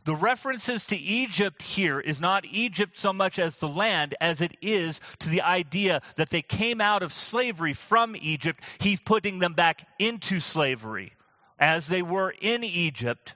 The 0.04 0.14
references 0.14 0.84
to 0.87 0.96
Egypt 0.96 1.62
here 1.62 2.00
is 2.00 2.20
not 2.20 2.44
Egypt 2.44 2.99
so 2.99 3.12
much 3.12 3.38
as 3.38 3.58
the 3.60 3.68
land 3.68 4.14
as 4.20 4.40
it 4.40 4.56
is 4.60 5.00
to 5.20 5.28
the 5.30 5.42
idea 5.42 6.02
that 6.16 6.30
they 6.30 6.42
came 6.42 6.80
out 6.80 7.02
of 7.02 7.12
slavery 7.12 7.72
from 7.72 8.14
Egypt. 8.16 8.62
He's 8.78 9.00
putting 9.00 9.38
them 9.38 9.54
back 9.54 9.87
into 9.99 10.40
slavery 10.40 11.12
as 11.58 11.87
they 11.87 12.02
were 12.02 12.30
in 12.30 12.64
Egypt, 12.64 13.34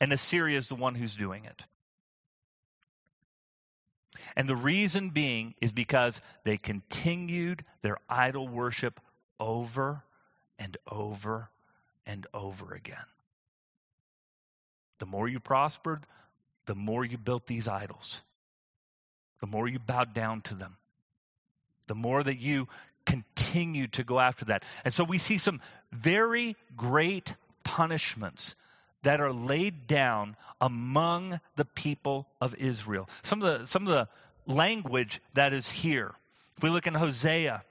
and 0.00 0.12
Assyria 0.12 0.58
is 0.58 0.68
the 0.68 0.74
one 0.74 0.94
who's 0.94 1.16
doing 1.16 1.44
it. 1.44 1.64
And 4.36 4.48
the 4.48 4.56
reason 4.56 5.10
being 5.10 5.54
is 5.60 5.72
because 5.72 6.20
they 6.44 6.56
continued 6.56 7.64
their 7.82 7.98
idol 8.08 8.46
worship 8.46 9.00
over 9.40 10.02
and 10.58 10.76
over 10.86 11.50
and 12.06 12.26
over 12.32 12.74
again. 12.74 13.04
The 15.02 15.06
more 15.06 15.26
you 15.26 15.40
prospered, 15.40 16.06
the 16.66 16.76
more 16.76 17.04
you 17.04 17.18
built 17.18 17.44
these 17.44 17.66
idols, 17.66 18.22
the 19.40 19.48
more 19.48 19.66
you 19.66 19.80
bowed 19.80 20.14
down 20.14 20.42
to 20.42 20.54
them, 20.54 20.76
the 21.88 21.96
more 21.96 22.22
that 22.22 22.38
you 22.38 22.68
continued 23.04 23.94
to 23.94 24.04
go 24.04 24.20
after 24.20 24.44
that. 24.44 24.62
And 24.84 24.94
so 24.94 25.02
we 25.02 25.18
see 25.18 25.38
some 25.38 25.60
very 25.90 26.54
great 26.76 27.34
punishments 27.64 28.54
that 29.02 29.20
are 29.20 29.32
laid 29.32 29.88
down 29.88 30.36
among 30.60 31.40
the 31.56 31.64
people 31.64 32.28
of 32.40 32.54
Israel. 32.54 33.08
Some 33.24 33.42
of 33.42 33.58
the, 33.58 33.66
some 33.66 33.88
of 33.88 33.92
the 33.92 34.08
language 34.54 35.20
that 35.34 35.52
is 35.52 35.68
here. 35.68 36.12
If 36.58 36.62
we 36.62 36.70
look 36.70 36.86
in 36.86 36.94
Hosea 36.94 37.64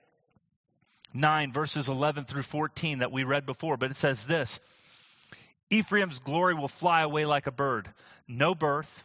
9, 1.13 1.53
verses 1.53 1.87
11 1.87 2.25
through 2.25 2.43
14 2.43 2.99
that 2.99 3.13
we 3.13 3.23
read 3.23 3.45
before, 3.45 3.77
but 3.77 3.89
it 3.89 3.95
says 3.95 4.27
this 4.27 4.59
Ephraim's 5.71 6.19
glory 6.19 6.53
will 6.53 6.67
fly 6.67 7.01
away 7.01 7.25
like 7.25 7.47
a 7.47 7.51
bird. 7.51 7.89
No 8.27 8.53
birth, 8.53 9.03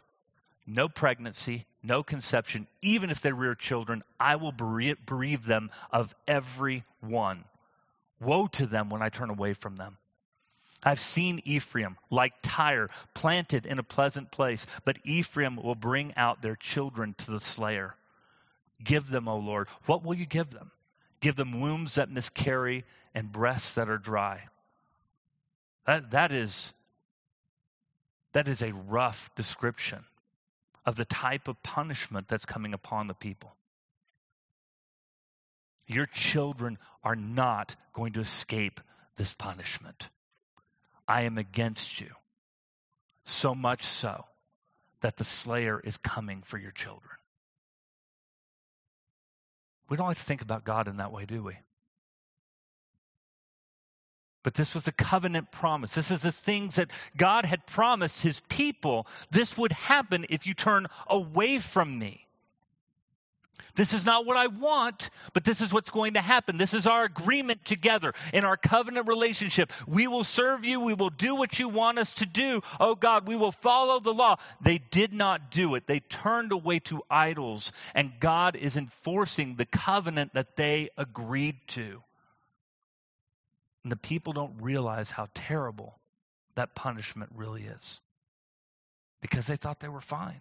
no 0.66 0.88
pregnancy, 0.88 1.64
no 1.82 2.02
conception. 2.02 2.66
Even 2.82 3.10
if 3.10 3.20
they 3.20 3.32
rear 3.32 3.54
children, 3.54 4.02
I 4.18 4.36
will 4.36 4.52
bereave 4.52 5.46
them 5.46 5.70
of 5.92 6.12
every 6.26 6.84
one. 7.00 7.44
Woe 8.20 8.48
to 8.48 8.66
them 8.66 8.90
when 8.90 9.00
I 9.00 9.10
turn 9.10 9.30
away 9.30 9.52
from 9.52 9.76
them. 9.76 9.96
I've 10.82 11.00
seen 11.00 11.40
Ephraim 11.44 11.96
like 12.10 12.34
Tyre, 12.42 12.90
planted 13.14 13.66
in 13.66 13.78
a 13.78 13.84
pleasant 13.84 14.30
place, 14.30 14.66
but 14.84 14.98
Ephraim 15.04 15.56
will 15.56 15.74
bring 15.74 16.14
out 16.16 16.42
their 16.42 16.56
children 16.56 17.14
to 17.18 17.30
the 17.30 17.40
slayer. 17.40 17.94
Give 18.82 19.08
them, 19.08 19.28
O 19.28 19.38
Lord. 19.38 19.68
What 19.86 20.04
will 20.04 20.14
you 20.14 20.26
give 20.26 20.50
them? 20.50 20.70
Give 21.20 21.34
them 21.36 21.60
wombs 21.60 21.94
that 21.94 22.10
miscarry 22.10 22.84
and 23.14 23.32
breasts 23.32 23.76
that 23.76 23.88
are 23.88 23.98
dry. 23.98 24.42
That, 25.86 26.10
that, 26.10 26.32
is, 26.32 26.72
that 28.32 28.48
is 28.48 28.62
a 28.62 28.72
rough 28.72 29.30
description 29.36 30.04
of 30.84 30.96
the 30.96 31.04
type 31.04 31.48
of 31.48 31.62
punishment 31.62 32.28
that's 32.28 32.44
coming 32.44 32.74
upon 32.74 33.06
the 33.06 33.14
people. 33.14 33.54
Your 35.86 36.06
children 36.06 36.78
are 37.04 37.14
not 37.14 37.76
going 37.92 38.14
to 38.14 38.20
escape 38.20 38.80
this 39.16 39.34
punishment. 39.34 40.08
I 41.06 41.22
am 41.22 41.38
against 41.38 42.00
you. 42.00 42.10
So 43.24 43.54
much 43.54 43.84
so 43.84 44.24
that 45.00 45.16
the 45.16 45.24
slayer 45.24 45.80
is 45.80 45.96
coming 45.98 46.42
for 46.42 46.58
your 46.58 46.72
children. 46.72 47.10
We 49.88 49.96
don't 49.96 50.06
like 50.06 50.16
to 50.16 50.22
think 50.22 50.42
about 50.42 50.64
God 50.64 50.88
in 50.88 50.96
that 50.96 51.12
way, 51.12 51.26
do 51.26 51.42
we? 51.42 51.56
But 54.46 54.54
this 54.54 54.76
was 54.76 54.86
a 54.86 54.92
covenant 54.92 55.50
promise. 55.50 55.96
This 55.96 56.12
is 56.12 56.20
the 56.20 56.30
things 56.30 56.76
that 56.76 56.92
God 57.16 57.44
had 57.44 57.66
promised 57.66 58.22
his 58.22 58.40
people. 58.48 59.08
This 59.32 59.58
would 59.58 59.72
happen 59.72 60.26
if 60.30 60.46
you 60.46 60.54
turn 60.54 60.86
away 61.08 61.58
from 61.58 61.98
me. 61.98 62.24
This 63.74 63.92
is 63.92 64.04
not 64.04 64.24
what 64.24 64.36
I 64.36 64.46
want, 64.46 65.10
but 65.32 65.42
this 65.42 65.62
is 65.62 65.72
what's 65.72 65.90
going 65.90 66.14
to 66.14 66.20
happen. 66.20 66.58
This 66.58 66.74
is 66.74 66.86
our 66.86 67.02
agreement 67.02 67.64
together 67.64 68.12
in 68.32 68.44
our 68.44 68.56
covenant 68.56 69.08
relationship. 69.08 69.72
We 69.88 70.06
will 70.06 70.22
serve 70.22 70.64
you. 70.64 70.78
We 70.78 70.94
will 70.94 71.10
do 71.10 71.34
what 71.34 71.58
you 71.58 71.68
want 71.68 71.98
us 71.98 72.12
to 72.14 72.24
do. 72.24 72.60
Oh 72.78 72.94
God, 72.94 73.26
we 73.26 73.34
will 73.34 73.50
follow 73.50 73.98
the 73.98 74.14
law. 74.14 74.36
They 74.60 74.78
did 74.78 75.12
not 75.12 75.50
do 75.50 75.74
it. 75.74 75.88
They 75.88 75.98
turned 75.98 76.52
away 76.52 76.78
to 76.84 77.02
idols, 77.10 77.72
and 77.96 78.12
God 78.20 78.54
is 78.54 78.76
enforcing 78.76 79.56
the 79.56 79.66
covenant 79.66 80.34
that 80.34 80.54
they 80.54 80.90
agreed 80.96 81.56
to. 81.70 82.00
And 83.86 83.92
the 83.92 83.96
people 83.96 84.32
don't 84.32 84.62
realize 84.62 85.12
how 85.12 85.28
terrible 85.32 85.96
that 86.56 86.74
punishment 86.74 87.30
really 87.36 87.62
is 87.62 88.00
because 89.20 89.46
they 89.46 89.54
thought 89.54 89.78
they 89.78 89.86
were 89.86 90.00
fine. 90.00 90.40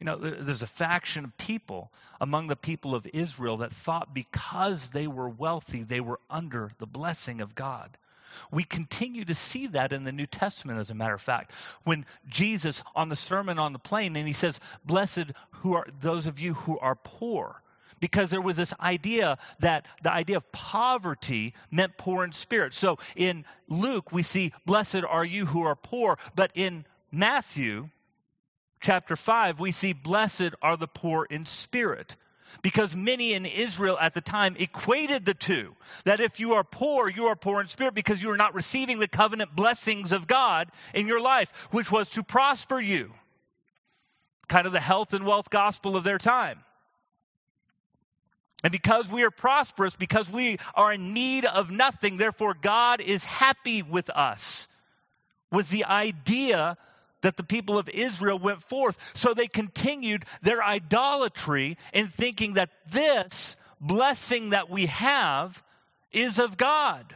You 0.00 0.06
know, 0.06 0.16
there's 0.16 0.64
a 0.64 0.66
faction 0.66 1.24
of 1.24 1.36
people 1.36 1.92
among 2.20 2.48
the 2.48 2.56
people 2.56 2.96
of 2.96 3.06
Israel 3.12 3.58
that 3.58 3.72
thought 3.72 4.12
because 4.12 4.90
they 4.90 5.06
were 5.06 5.28
wealthy, 5.28 5.84
they 5.84 6.00
were 6.00 6.18
under 6.28 6.72
the 6.78 6.86
blessing 6.88 7.42
of 7.42 7.54
God. 7.54 7.96
We 8.50 8.64
continue 8.64 9.24
to 9.24 9.34
see 9.36 9.68
that 9.68 9.92
in 9.92 10.02
the 10.02 10.10
New 10.10 10.26
Testament, 10.26 10.80
as 10.80 10.90
a 10.90 10.96
matter 10.96 11.14
of 11.14 11.22
fact. 11.22 11.52
When 11.84 12.06
Jesus, 12.28 12.82
on 12.96 13.08
the 13.08 13.14
Sermon 13.14 13.60
on 13.60 13.72
the 13.72 13.78
Plain, 13.78 14.16
and 14.16 14.26
he 14.26 14.32
says, 14.32 14.58
Blessed 14.84 15.30
who 15.60 15.74
are 15.74 15.86
those 16.00 16.26
of 16.26 16.40
you 16.40 16.54
who 16.54 16.76
are 16.80 16.96
poor. 16.96 17.62
Because 18.02 18.30
there 18.30 18.40
was 18.40 18.56
this 18.56 18.74
idea 18.80 19.38
that 19.60 19.86
the 20.02 20.12
idea 20.12 20.36
of 20.36 20.50
poverty 20.50 21.54
meant 21.70 21.96
poor 21.96 22.24
in 22.24 22.32
spirit. 22.32 22.74
So 22.74 22.98
in 23.14 23.44
Luke, 23.68 24.10
we 24.10 24.24
see, 24.24 24.52
Blessed 24.66 25.04
are 25.08 25.24
you 25.24 25.46
who 25.46 25.62
are 25.62 25.76
poor. 25.76 26.18
But 26.34 26.50
in 26.54 26.84
Matthew, 27.12 27.90
chapter 28.80 29.14
5, 29.14 29.60
we 29.60 29.70
see, 29.70 29.92
Blessed 29.92 30.50
are 30.60 30.76
the 30.76 30.88
poor 30.88 31.24
in 31.24 31.46
spirit. 31.46 32.16
Because 32.60 32.96
many 32.96 33.34
in 33.34 33.46
Israel 33.46 33.96
at 33.96 34.14
the 34.14 34.20
time 34.20 34.56
equated 34.58 35.24
the 35.24 35.34
two. 35.34 35.76
That 36.04 36.18
if 36.18 36.40
you 36.40 36.54
are 36.54 36.64
poor, 36.64 37.08
you 37.08 37.26
are 37.26 37.36
poor 37.36 37.60
in 37.60 37.68
spirit 37.68 37.94
because 37.94 38.20
you 38.20 38.32
are 38.32 38.36
not 38.36 38.56
receiving 38.56 38.98
the 38.98 39.06
covenant 39.06 39.54
blessings 39.54 40.10
of 40.10 40.26
God 40.26 40.68
in 40.92 41.06
your 41.06 41.20
life, 41.20 41.68
which 41.70 41.92
was 41.92 42.10
to 42.10 42.24
prosper 42.24 42.80
you. 42.80 43.12
Kind 44.48 44.66
of 44.66 44.72
the 44.72 44.80
health 44.80 45.14
and 45.14 45.24
wealth 45.24 45.50
gospel 45.50 45.94
of 45.94 46.02
their 46.02 46.18
time. 46.18 46.58
And 48.62 48.70
because 48.70 49.08
we 49.08 49.24
are 49.24 49.30
prosperous, 49.30 49.96
because 49.96 50.30
we 50.30 50.58
are 50.74 50.92
in 50.92 51.12
need 51.14 51.44
of 51.44 51.70
nothing, 51.70 52.16
therefore 52.16 52.54
God 52.54 53.00
is 53.00 53.24
happy 53.24 53.82
with 53.82 54.08
us, 54.10 54.68
was 55.50 55.68
the 55.68 55.84
idea 55.84 56.76
that 57.22 57.36
the 57.36 57.42
people 57.42 57.78
of 57.78 57.88
Israel 57.88 58.38
went 58.38 58.62
forth. 58.62 58.98
So 59.14 59.34
they 59.34 59.46
continued 59.46 60.24
their 60.42 60.62
idolatry 60.62 61.76
in 61.92 62.08
thinking 62.08 62.54
that 62.54 62.70
this 62.90 63.56
blessing 63.80 64.50
that 64.50 64.70
we 64.70 64.86
have 64.86 65.60
is 66.12 66.38
of 66.38 66.56
God. 66.56 67.14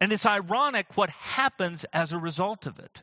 And 0.00 0.12
it's 0.12 0.26
ironic 0.26 0.96
what 0.96 1.10
happens 1.10 1.84
as 1.92 2.12
a 2.12 2.18
result 2.18 2.66
of 2.66 2.78
it. 2.78 3.02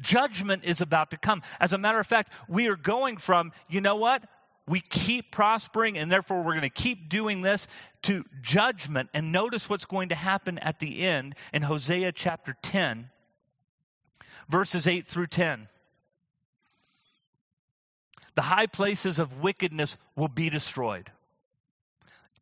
Judgment 0.00 0.64
is 0.64 0.80
about 0.80 1.10
to 1.10 1.16
come. 1.16 1.42
As 1.58 1.72
a 1.72 1.78
matter 1.78 1.98
of 1.98 2.06
fact, 2.06 2.32
we 2.48 2.68
are 2.68 2.76
going 2.76 3.16
from, 3.16 3.52
you 3.68 3.80
know 3.80 3.96
what? 3.96 4.22
We 4.68 4.80
keep 4.80 5.32
prospering 5.32 5.98
and 5.98 6.10
therefore 6.10 6.38
we're 6.38 6.52
going 6.52 6.62
to 6.62 6.70
keep 6.70 7.08
doing 7.08 7.42
this 7.42 7.66
to 8.02 8.24
judgment. 8.42 9.10
And 9.14 9.32
notice 9.32 9.68
what's 9.68 9.86
going 9.86 10.10
to 10.10 10.14
happen 10.14 10.58
at 10.58 10.78
the 10.78 11.02
end 11.02 11.34
in 11.52 11.62
Hosea 11.62 12.12
chapter 12.12 12.56
10 12.62 13.10
verses 14.48 14.86
8 14.86 15.06
through 15.06 15.28
10. 15.28 15.68
The 18.34 18.42
high 18.42 18.66
places 18.66 19.18
of 19.18 19.42
wickedness 19.42 19.96
will 20.16 20.28
be 20.28 20.50
destroyed. 20.50 21.10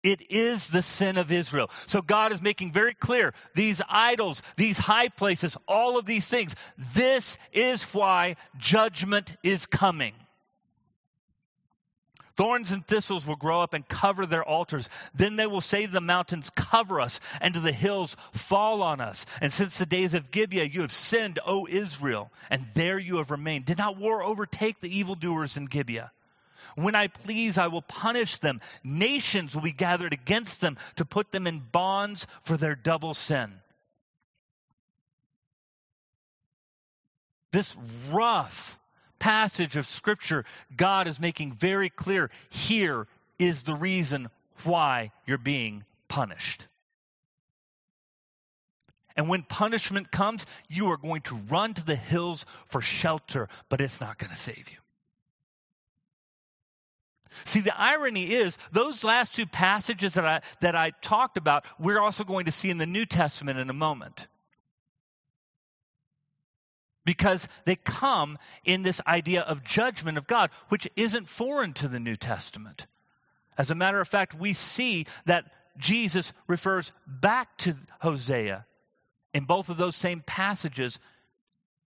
It 0.02 0.30
is 0.30 0.68
the 0.68 0.82
sin 0.82 1.16
of 1.16 1.32
Israel. 1.32 1.70
So 1.86 2.00
God 2.00 2.32
is 2.32 2.42
making 2.42 2.72
very 2.72 2.94
clear 2.94 3.32
these 3.54 3.82
idols, 3.88 4.40
these 4.56 4.78
high 4.78 5.08
places, 5.08 5.56
all 5.66 5.98
of 5.98 6.04
these 6.04 6.28
things. 6.28 6.54
This 6.94 7.38
is 7.52 7.82
why 7.94 8.36
judgment 8.58 9.34
is 9.42 9.66
coming. 9.66 10.12
Thorns 12.36 12.70
and 12.70 12.86
thistles 12.86 13.26
will 13.26 13.36
grow 13.36 13.62
up 13.62 13.72
and 13.72 13.88
cover 13.88 14.26
their 14.26 14.44
altars. 14.44 14.90
Then 15.14 15.36
they 15.36 15.46
will 15.46 15.62
say 15.62 15.86
to 15.86 15.92
the 15.92 16.02
mountains, 16.02 16.50
Cover 16.50 17.00
us, 17.00 17.18
and 17.40 17.54
to 17.54 17.60
the 17.60 17.72
hills, 17.72 18.14
Fall 18.32 18.82
on 18.82 19.00
us. 19.00 19.24
And 19.40 19.50
since 19.50 19.78
the 19.78 19.86
days 19.86 20.12
of 20.12 20.30
Gibeah, 20.30 20.64
you 20.64 20.82
have 20.82 20.92
sinned, 20.92 21.38
O 21.46 21.66
Israel, 21.66 22.30
and 22.50 22.62
there 22.74 22.98
you 22.98 23.16
have 23.16 23.30
remained. 23.30 23.64
Did 23.64 23.78
not 23.78 23.96
war 23.96 24.22
overtake 24.22 24.80
the 24.80 24.98
evildoers 24.98 25.56
in 25.56 25.64
Gibeah? 25.64 26.12
When 26.74 26.94
I 26.94 27.08
please, 27.08 27.56
I 27.56 27.68
will 27.68 27.82
punish 27.82 28.36
them. 28.38 28.60
Nations 28.84 29.54
will 29.54 29.62
be 29.62 29.72
gathered 29.72 30.12
against 30.12 30.60
them 30.60 30.76
to 30.96 31.06
put 31.06 31.30
them 31.30 31.46
in 31.46 31.60
bonds 31.60 32.26
for 32.42 32.58
their 32.58 32.74
double 32.74 33.14
sin. 33.14 33.50
This 37.50 37.74
rough, 38.10 38.78
passage 39.18 39.76
of 39.76 39.86
Scripture, 39.86 40.44
God 40.76 41.08
is 41.08 41.20
making 41.20 41.52
very 41.52 41.88
clear 41.90 42.30
here 42.50 43.06
is 43.38 43.62
the 43.62 43.74
reason 43.74 44.28
why 44.64 45.12
you're 45.26 45.38
being 45.38 45.84
punished. 46.08 46.66
And 49.16 49.28
when 49.28 49.42
punishment 49.42 50.10
comes, 50.10 50.44
you 50.68 50.90
are 50.90 50.98
going 50.98 51.22
to 51.22 51.36
run 51.48 51.72
to 51.74 51.84
the 51.84 51.96
hills 51.96 52.44
for 52.66 52.82
shelter, 52.82 53.48
but 53.68 53.80
it's 53.80 54.00
not 54.00 54.18
going 54.18 54.30
to 54.30 54.36
save 54.36 54.68
you. 54.70 54.76
See, 57.44 57.60
the 57.60 57.78
irony 57.78 58.32
is 58.32 58.56
those 58.72 59.04
last 59.04 59.34
two 59.34 59.46
passages 59.46 60.14
that 60.14 60.26
I, 60.26 60.40
that 60.60 60.74
I 60.74 60.90
talked 61.02 61.36
about, 61.36 61.64
we're 61.78 62.00
also 62.00 62.24
going 62.24 62.46
to 62.46 62.52
see 62.52 62.70
in 62.70 62.78
the 62.78 62.86
New 62.86 63.06
Testament 63.06 63.58
in 63.58 63.68
a 63.70 63.74
moment. 63.74 64.26
Because 67.06 67.48
they 67.64 67.76
come 67.76 68.36
in 68.64 68.82
this 68.82 69.00
idea 69.06 69.40
of 69.40 69.64
judgment 69.64 70.18
of 70.18 70.26
God, 70.26 70.50
which 70.68 70.88
isn't 70.96 71.28
foreign 71.28 71.72
to 71.74 71.88
the 71.88 72.00
New 72.00 72.16
Testament. 72.16 72.86
As 73.56 73.70
a 73.70 73.74
matter 73.74 74.00
of 74.00 74.08
fact, 74.08 74.34
we 74.34 74.52
see 74.52 75.06
that 75.24 75.46
Jesus 75.78 76.34
refers 76.48 76.92
back 77.06 77.56
to 77.58 77.74
Hosea 78.00 78.66
in 79.32 79.44
both 79.44 79.70
of 79.70 79.78
those 79.78 79.96
same 79.96 80.22
passages 80.26 80.98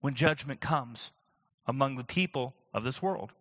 when 0.02 0.14
judgment 0.14 0.60
comes 0.60 1.12
among 1.66 1.96
the 1.96 2.04
people 2.04 2.54
of 2.74 2.84
this 2.84 3.02
world. 3.02 3.32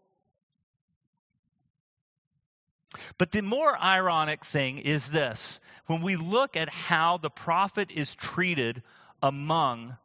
But 3.19 3.33
the 3.33 3.43
more 3.43 3.77
ironic 3.77 4.45
thing 4.45 4.79
is 4.79 5.11
this 5.11 5.61
when 5.87 6.01
we 6.01 6.17
look 6.17 6.57
at 6.57 6.69
how 6.69 7.19
the 7.19 7.31
prophet 7.31 7.91
is 7.91 8.15
treated 8.15 8.83
among 9.23 9.97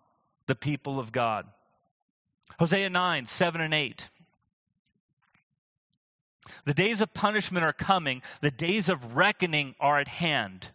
the 0.51 0.55
people 0.55 0.99
of 0.99 1.13
God. 1.13 1.45
Hosea 2.59 2.89
9, 2.89 3.25
7 3.25 3.61
and 3.61 3.73
8. 3.73 4.09
The 6.65 6.73
days 6.73 6.99
of 6.99 7.13
punishment 7.13 7.63
are 7.63 7.71
coming, 7.71 8.21
the 8.41 8.51
days 8.51 8.89
of 8.89 9.15
reckoning 9.15 9.75
are 9.79 9.97
at 9.97 10.09
hand. 10.09 10.67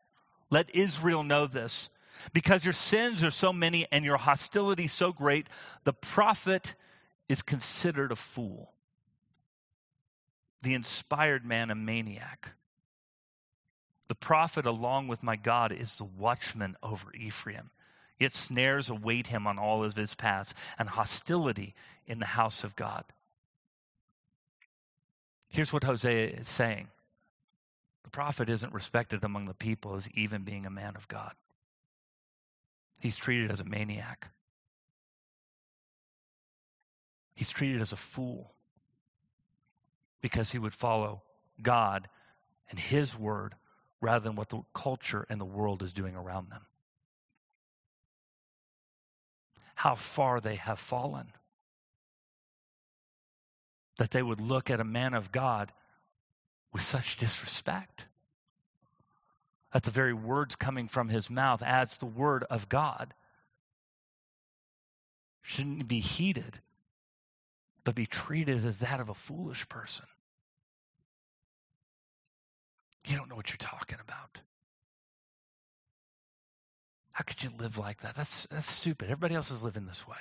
Let 0.49 0.75
Israel 0.75 1.25
know 1.25 1.47
this. 1.47 1.91
Because 2.33 2.65
your 2.65 2.73
sins 2.73 3.23
are 3.23 3.31
so 3.31 3.53
many 3.53 3.87
and 3.93 4.03
your 4.03 4.17
hostility 4.17 4.87
so 4.87 5.13
great, 5.13 5.47
the 5.85 5.93
prophet 5.93 6.75
is 7.29 7.43
considered 7.43 8.13
a 8.13 8.17
fool 8.17 8.73
the 10.63 10.73
inspired 10.73 11.45
man 11.45 11.71
a 11.71 11.75
maniac. 11.75 12.49
The 14.09 14.15
prophet, 14.15 14.65
along 14.65 15.09
with 15.09 15.23
my 15.23 15.37
God, 15.37 15.71
is 15.71 15.97
the 15.97 16.05
watchman 16.05 16.77
over 16.83 17.13
Ephraim. 17.15 17.71
Yet 18.19 18.33
snares 18.33 18.89
await 18.89 19.27
him 19.27 19.47
on 19.47 19.59
all 19.59 19.85
of 19.85 19.95
his 19.95 20.15
paths, 20.15 20.55
and 20.79 20.89
hostility 20.89 21.75
in 22.07 22.19
the 22.19 22.27
house 22.27 22.65
of 22.65 22.75
God. 22.75 23.05
Here's 25.49 25.73
what 25.73 25.85
Hosea 25.85 26.29
is 26.29 26.49
saying 26.49 26.89
the 28.05 28.11
prophet 28.11 28.49
isn't 28.49 28.73
respected 28.73 29.25
among 29.25 29.47
the 29.47 29.55
people 29.55 29.97
as 29.97 30.09
even 30.11 30.43
being 30.43 30.65
a 30.65 30.71
man 30.71 30.97
of 30.97 31.09
God, 31.09 31.33
he's 33.01 33.17
treated 33.17 33.51
as 33.51 33.61
a 33.61 33.65
maniac, 33.65 34.31
he's 37.35 37.51
treated 37.51 37.81
as 37.81 37.93
a 37.93 37.97
fool 37.97 38.53
because 40.21 40.51
he 40.51 40.59
would 40.59 40.75
follow 40.75 41.23
God 41.63 42.09
and 42.71 42.79
his 42.79 43.17
word 43.17 43.55
rather 44.01 44.25
than 44.25 44.37
what 44.37 44.49
the 44.49 44.63
culture 44.75 45.27
and 45.29 45.41
the 45.41 45.45
world 45.45 45.83
is 45.83 45.93
doing 45.93 46.17
around 46.17 46.51
them. 46.51 46.63
How 49.77 49.95
far 49.95 50.41
they 50.41 50.57
have 50.57 50.81
fallen. 50.81 51.31
That 53.99 54.11
they 54.11 54.23
would 54.23 54.41
look 54.41 54.71
at 54.71 54.81
a 54.81 54.85
man 54.85 55.13
of 55.13 55.31
God 55.31 55.71
with 56.73 56.83
such 56.83 57.19
disrespect. 57.19 58.07
At 59.75 59.83
the 59.83 59.91
very 59.91 60.15
words 60.15 60.57
coming 60.57 60.89
from 60.89 61.09
his 61.11 61.29
mouth 61.29 61.63
as 61.63 61.99
the 61.99 62.07
word 62.07 62.45
of 62.45 62.71
God 62.71 63.13
shouldn't 65.43 65.87
be 65.87 66.01
heeded, 66.01 66.59
but 67.85 67.95
be 67.95 68.07
treated 68.07 68.57
as 68.57 68.79
that 68.79 69.01
of 69.01 69.11
a 69.11 69.15
foolish 69.15 69.69
person. 69.69 70.07
You 73.07 73.19
don't 73.19 73.29
know 73.29 73.37
what 73.37 73.51
you're 73.51 73.59
talking 73.59 73.99
about. 74.01 74.41
How 77.17 77.23
could 77.23 77.43
you 77.43 77.49
live 77.59 77.79
like 77.79 78.03
that? 78.03 78.15
That's, 78.15 78.47
that's 78.51 78.71
stupid. 78.71 79.07
Everybody 79.07 79.35
else 79.35 79.51
is 79.51 79.63
living 79.65 79.87
this 79.87 80.07
way. 80.07 80.19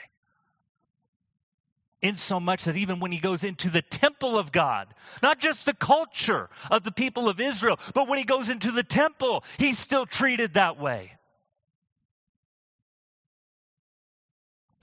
In 2.02 2.16
so 2.16 2.40
much 2.40 2.64
that 2.64 2.78
even 2.78 3.02
when 3.02 3.12
he 3.12 3.20
goes 3.20 3.44
into 3.44 3.70
the 3.70 3.82
temple 3.82 4.40
of 4.40 4.54
God, 4.54 4.88
not 5.22 5.38
just 5.38 5.66
the 5.66 5.74
culture 5.74 6.50
of 6.72 6.84
the 6.84 6.94
people 6.94 7.28
of 7.28 7.42
Israel, 7.42 7.82
but 7.94 8.08
when 8.08 8.18
he 8.18 8.24
goes 8.24 8.50
into 8.50 8.72
the 8.72 8.82
temple, 8.82 9.44
he's 9.58 9.78
still 9.78 10.06
treated 10.06 10.54
that 10.54 10.80
way. 10.80 11.12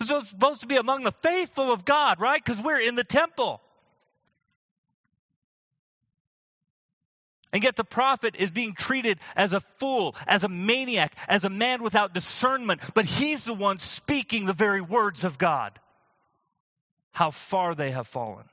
So 0.03 0.19
it's 0.19 0.29
supposed 0.29 0.61
to 0.61 0.67
be 0.67 0.77
among 0.77 1.05
the 1.05 1.13
faithful 1.13 1.73
of 1.73 1.87
God, 1.87 2.21
right? 2.21 2.45
Because 2.45 2.63
we're 2.63 2.81
in 2.81 2.95
the 2.95 3.05
temple. 3.05 3.63
And 7.53 7.63
yet 7.63 7.77
the 7.77 7.85
prophet 7.85 8.37
is 8.39 8.51
being 8.51 8.75
treated 8.75 9.19
as 9.37 9.53
a 9.53 9.61
fool, 9.61 10.17
as 10.27 10.45
a 10.45 10.49
maniac, 10.49 11.15
as 11.29 11.45
a 11.45 11.51
man 11.51 11.83
without 11.83 12.15
discernment, 12.15 12.81
but 12.95 13.05
he's 13.05 13.45
the 13.45 13.55
one 13.55 13.79
speaking 13.79 14.47
the 14.47 14.53
very 14.55 14.81
words 14.81 15.25
of 15.25 15.37
God. 15.37 15.79
How 17.13 17.31
far 17.31 17.75
they 17.75 17.91
have 17.91 18.07
fallen. 18.07 18.45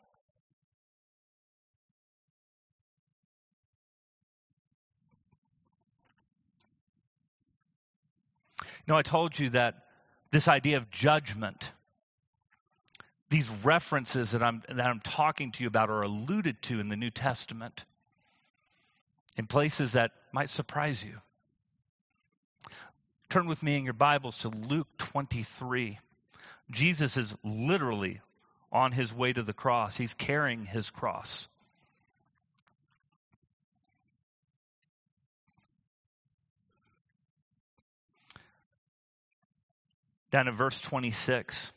Know, 8.89 8.97
I 8.97 9.03
told 9.03 9.37
you 9.37 9.51
that 9.51 9.75
this 10.31 10.47
idea 10.47 10.77
of 10.77 10.89
judgment, 10.89 11.71
these 13.29 13.47
references 13.63 14.31
that 14.31 14.41
I'm, 14.41 14.63
that 14.67 14.83
I'm 14.83 14.99
talking 14.99 15.51
to 15.51 15.61
you 15.61 15.67
about 15.67 15.91
are 15.91 16.01
alluded 16.01 16.59
to 16.63 16.79
in 16.79 16.89
the 16.89 16.95
New 16.95 17.11
Testament 17.11 17.85
in 19.39 19.47
places 19.47 19.93
that 19.93 20.11
might 20.33 20.49
surprise 20.49 21.01
you. 21.01 21.15
Turn 23.29 23.47
with 23.47 23.63
me 23.63 23.77
in 23.77 23.85
your 23.85 23.93
Bibles 23.93 24.39
to 24.39 24.49
Luke 24.49 24.89
23. 24.97 25.97
Jesus 26.71 27.15
is 27.15 27.33
literally 27.41 28.19
on 28.69 28.91
his 28.91 29.13
way 29.13 29.31
to 29.31 29.41
the 29.41 29.53
cross, 29.53 29.95
he's 29.95 30.13
carrying 30.13 30.65
his 30.65 30.89
cross. 30.89 31.47
Down 40.31 40.49
in 40.49 40.53
verse 40.53 40.81
26. 40.81 41.71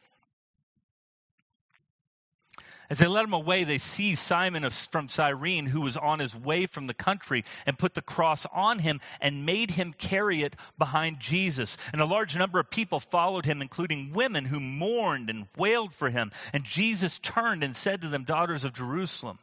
As 2.90 2.99
they 2.99 3.07
led 3.07 3.25
him 3.25 3.33
away, 3.33 3.64
they 3.64 3.79
seized 3.79 4.23
Simon 4.23 4.68
from 4.68 5.09
Cyrene, 5.09 5.66
who 5.66 5.83
was 5.83 5.97
on 5.97 6.18
his 6.18 6.35
way 6.35 6.66
from 6.66 6.87
the 6.87 6.95
country, 6.95 7.45
and 7.64 7.79
put 7.79 7.95
the 7.95 8.03
cross 8.03 8.45
on 8.53 8.79
him 8.79 9.01
and 9.21 9.47
made 9.47 9.71
him 9.71 9.92
carry 9.92 10.42
it 10.42 10.57
behind 10.79 11.21
Jesus. 11.21 11.79
And 11.92 12.01
a 12.01 12.07
large 12.07 12.37
number 12.37 12.59
of 12.59 12.71
people 12.71 13.01
followed 13.01 13.45
him, 13.45 13.62
including 13.62 14.12
women 14.12 14.45
who 14.45 14.61
mourned 14.61 15.31
and 15.31 15.47
wailed 15.57 15.95
for 15.95 16.11
him. 16.11 16.33
And 16.53 16.64
Jesus 16.64 17.18
turned 17.18 17.62
and 17.62 17.75
said 17.75 18.03
to 18.03 18.09
them, 18.09 18.25
Daughters 18.25 18.64
of 18.64 18.75
Jerusalem, 18.75 19.38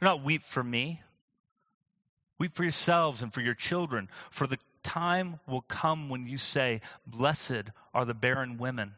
do 0.00 0.06
not 0.06 0.24
weep 0.24 0.42
for 0.42 0.62
me. 0.62 1.02
Weep 2.38 2.54
for 2.54 2.62
yourselves 2.62 3.22
and 3.22 3.32
for 3.32 3.42
your 3.42 3.54
children, 3.54 4.08
for 4.30 4.46
the 4.46 4.58
time 4.82 5.38
will 5.46 5.60
come 5.60 6.08
when 6.08 6.26
you 6.26 6.38
say, 6.38 6.80
Blessed 7.06 7.64
are 7.92 8.06
the 8.06 8.14
barren 8.14 8.56
women, 8.56 8.94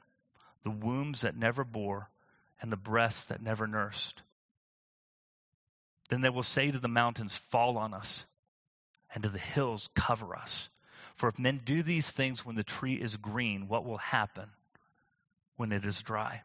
the 0.63 0.71
wombs 0.71 1.23
that 1.23 1.37
never 1.37 1.65
bore 1.65 2.09
and 2.63 2.73
the 2.73 2.77
breasts 2.77 3.29
that 3.29 3.43
never 3.43 3.67
nursed. 3.67 4.23
Then 6.09 6.21
they 6.21 6.31
will 6.31 6.45
say 6.45 6.71
to 6.71 6.79
the 6.79 6.89
mountains, 6.89 7.37
Fall 7.37 7.77
on 7.77 7.93
us, 7.93 8.25
and 9.13 9.25
to 9.25 9.29
the 9.29 9.39
hills, 9.39 9.91
Cover 9.95 10.37
us. 10.37 10.71
For 11.17 11.29
if 11.29 11.39
men 11.39 11.61
do 11.65 11.83
these 11.83 12.11
things 12.11 12.47
when 12.47 12.57
the 12.57 12.65
tree 12.65 12.95
is 12.95 13.17
green, 13.17 13.69
what 13.69 13.85
will 13.85 13.99
happen 13.99 14.49
when 15.57 15.73
it 15.73 15.85
is 15.85 16.01
dry? 16.01 16.43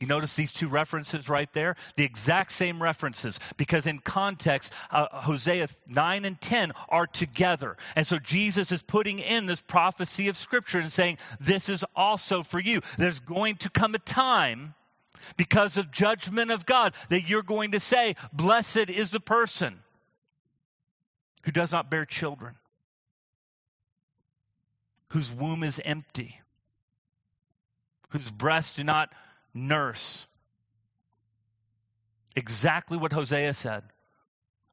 You 0.00 0.06
notice 0.06 0.36
these 0.36 0.52
two 0.52 0.68
references 0.68 1.28
right 1.28 1.50
there? 1.54 1.76
The 1.94 2.04
exact 2.04 2.52
same 2.52 2.82
references, 2.82 3.40
because 3.56 3.86
in 3.86 3.98
context, 3.98 4.72
uh, 4.90 5.06
Hosea 5.10 5.68
9 5.86 6.24
and 6.26 6.38
10 6.38 6.72
are 6.90 7.06
together. 7.06 7.76
And 7.94 8.06
so 8.06 8.18
Jesus 8.18 8.72
is 8.72 8.82
putting 8.82 9.20
in 9.20 9.46
this 9.46 9.62
prophecy 9.62 10.28
of 10.28 10.36
Scripture 10.36 10.80
and 10.80 10.92
saying, 10.92 11.16
This 11.40 11.70
is 11.70 11.84
also 11.94 12.42
for 12.42 12.60
you. 12.60 12.82
There's 12.98 13.20
going 13.20 13.56
to 13.56 13.70
come 13.70 13.94
a 13.94 13.98
time, 13.98 14.74
because 15.36 15.76
of 15.76 15.90
judgment 15.90 16.50
of 16.50 16.66
God, 16.66 16.94
that 17.08 17.28
you're 17.28 17.42
going 17.42 17.72
to 17.72 17.80
say, 17.80 18.16
Blessed 18.32 18.90
is 18.90 19.10
the 19.10 19.20
person 19.20 19.78
who 21.44 21.52
does 21.52 21.72
not 21.72 21.90
bear 21.90 22.04
children, 22.04 22.54
whose 25.08 25.32
womb 25.32 25.62
is 25.62 25.80
empty, 25.82 26.38
whose 28.10 28.30
breasts 28.30 28.76
do 28.76 28.84
not 28.84 29.10
nurse. 29.56 30.26
Exactly 32.36 32.98
what 32.98 33.12
Hosea 33.12 33.54
said. 33.54 33.82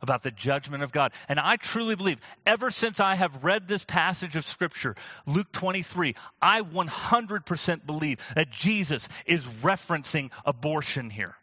about 0.01 0.21
the 0.21 0.31
judgment 0.31 0.83
of 0.83 0.91
God. 0.91 1.13
And 1.29 1.39
I 1.39 1.55
truly 1.55 1.95
believe, 1.95 2.19
ever 2.45 2.69
since 2.69 2.99
I 2.99 3.15
have 3.15 3.45
read 3.45 3.69
this 3.69 3.85
passage 3.85 4.35
of 4.35 4.43
Scripture, 4.43 4.95
Luke 5.25 5.49
23, 5.53 6.15
I 6.41 6.59
100% 6.59 7.85
believe 7.85 8.19
that 8.35 8.51
Jesus 8.51 9.07
is 9.25 9.45
referencing 9.63 10.29
abortion 10.45 11.09
here. 11.09 11.33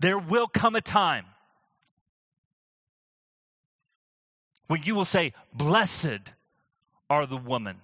There 0.00 0.18
will 0.18 0.48
come 0.48 0.76
a 0.76 0.80
time 0.80 1.26
when 4.66 4.82
you 4.84 4.94
will 4.94 5.04
say, 5.04 5.34
Blessed 5.52 6.22
are 7.10 7.26
the 7.26 7.36
woman 7.36 7.76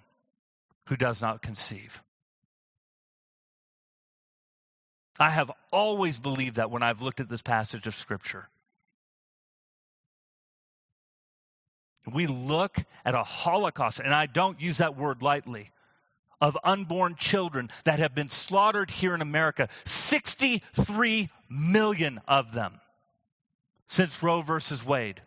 who 0.86 0.96
does 0.96 1.20
not 1.20 1.42
conceive. 1.42 2.02
I 5.18 5.30
have 5.30 5.50
always 5.72 6.18
believed 6.18 6.56
that 6.56 6.70
when 6.70 6.82
I've 6.82 7.02
looked 7.02 7.20
at 7.20 7.28
this 7.28 7.42
passage 7.42 7.86
of 7.86 7.94
Scripture. 7.94 8.48
We 12.12 12.26
look 12.26 12.76
at 13.04 13.14
a 13.14 13.22
Holocaust, 13.22 14.00
and 14.00 14.14
I 14.14 14.26
don't 14.26 14.60
use 14.60 14.78
that 14.78 14.96
word 14.96 15.22
lightly, 15.22 15.70
of 16.40 16.56
unborn 16.62 17.16
children 17.16 17.68
that 17.84 17.98
have 17.98 18.14
been 18.14 18.28
slaughtered 18.28 18.90
here 18.90 19.14
in 19.14 19.20
America 19.20 19.68
63 19.84 21.28
million 21.48 22.20
of 22.28 22.52
them 22.52 22.80
since 23.88 24.22
Roe 24.22 24.42
versus 24.42 24.84
Wade. 24.84 25.20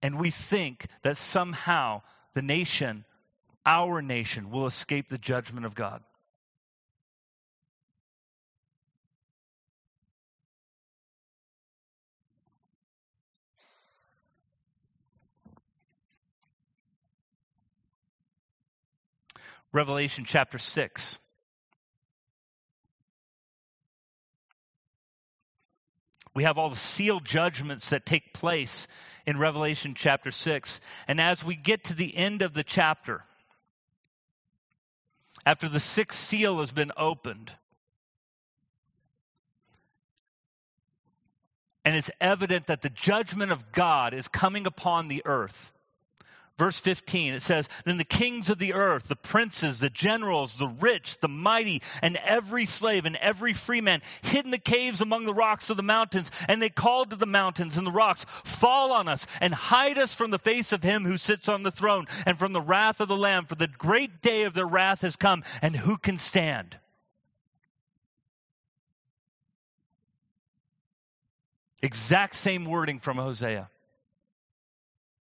And 0.00 0.18
we 0.18 0.30
think 0.30 0.86
that 1.02 1.16
somehow 1.16 2.02
the 2.34 2.42
nation, 2.42 3.04
our 3.66 4.00
nation, 4.00 4.50
will 4.50 4.66
escape 4.66 5.08
the 5.08 5.18
judgment 5.18 5.66
of 5.66 5.74
God. 5.74 6.02
Revelation 19.72 20.24
chapter 20.24 20.58
6. 20.58 21.18
We 26.34 26.44
have 26.44 26.56
all 26.56 26.68
the 26.68 26.76
sealed 26.76 27.24
judgments 27.24 27.90
that 27.90 28.06
take 28.06 28.32
place 28.32 28.86
in 29.26 29.38
Revelation 29.38 29.94
chapter 29.96 30.30
6. 30.30 30.80
And 31.08 31.20
as 31.20 31.44
we 31.44 31.56
get 31.56 31.84
to 31.84 31.94
the 31.94 32.16
end 32.16 32.42
of 32.42 32.54
the 32.54 32.62
chapter, 32.62 33.24
after 35.44 35.68
the 35.68 35.80
sixth 35.80 36.18
seal 36.18 36.60
has 36.60 36.70
been 36.70 36.92
opened, 36.96 37.52
and 41.84 41.96
it's 41.96 42.10
evident 42.20 42.66
that 42.66 42.82
the 42.82 42.90
judgment 42.90 43.50
of 43.50 43.72
God 43.72 44.14
is 44.14 44.28
coming 44.28 44.66
upon 44.66 45.08
the 45.08 45.22
earth, 45.24 45.72
Verse 46.58 46.76
15, 46.80 47.34
it 47.34 47.42
says, 47.42 47.68
Then 47.84 47.98
the 47.98 48.04
kings 48.04 48.50
of 48.50 48.58
the 48.58 48.74
earth, 48.74 49.06
the 49.06 49.14
princes, 49.14 49.78
the 49.78 49.90
generals, 49.90 50.58
the 50.58 50.66
rich, 50.66 51.18
the 51.20 51.28
mighty, 51.28 51.82
and 52.02 52.16
every 52.16 52.66
slave 52.66 53.06
and 53.06 53.14
every 53.14 53.54
free 53.54 53.80
man 53.80 54.02
hid 54.22 54.44
in 54.44 54.50
the 54.50 54.58
caves 54.58 55.00
among 55.00 55.24
the 55.24 55.32
rocks 55.32 55.70
of 55.70 55.76
the 55.76 55.84
mountains. 55.84 56.32
And 56.48 56.60
they 56.60 56.68
called 56.68 57.10
to 57.10 57.16
the 57.16 57.26
mountains 57.26 57.78
and 57.78 57.86
the 57.86 57.92
rocks, 57.92 58.26
Fall 58.42 58.90
on 58.90 59.06
us 59.06 59.24
and 59.40 59.54
hide 59.54 59.98
us 59.98 60.12
from 60.12 60.32
the 60.32 60.38
face 60.38 60.72
of 60.72 60.82
him 60.82 61.04
who 61.04 61.16
sits 61.16 61.48
on 61.48 61.62
the 61.62 61.70
throne 61.70 62.06
and 62.26 62.36
from 62.36 62.52
the 62.52 62.60
wrath 62.60 63.00
of 63.00 63.06
the 63.06 63.16
Lamb. 63.16 63.44
For 63.44 63.54
the 63.54 63.68
great 63.68 64.20
day 64.20 64.42
of 64.42 64.52
their 64.52 64.66
wrath 64.66 65.02
has 65.02 65.14
come, 65.14 65.44
and 65.62 65.76
who 65.76 65.96
can 65.96 66.18
stand? 66.18 66.76
Exact 71.82 72.34
same 72.34 72.64
wording 72.64 72.98
from 72.98 73.16
Hosea 73.16 73.70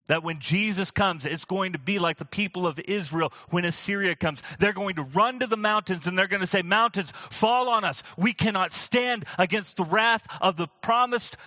that 0.10 0.24
when 0.24 0.40
Jesus 0.40 0.92
comes, 0.92 1.26
it's 1.26 1.46
going 1.46 1.74
to 1.74 1.80
be 1.80 2.00
like 2.00 2.18
the 2.18 2.26
people 2.26 2.68
of 2.68 2.80
Israel 2.80 3.32
when 3.52 3.64
Assyria 3.64 4.16
comes. 4.16 4.44
They're 4.60 4.74
going 4.74 4.96
to 4.96 5.04
run 5.04 5.40
to 5.40 5.48
the 5.48 5.58
mountains 5.58 6.08
and 6.08 6.18
they're 6.18 6.28
going 6.28 6.42
to 6.42 6.48
say, 6.48 6.62
Mountains, 6.62 7.12
fall 7.12 7.70
on 7.70 7.86
us. 7.86 8.04
We 8.18 8.34
cannot 8.34 8.74
stand 8.74 9.26
against 9.38 9.78
the 9.78 9.86
wrath 9.86 10.28
of 10.42 10.58
the 10.58 10.68
promised 10.82 11.38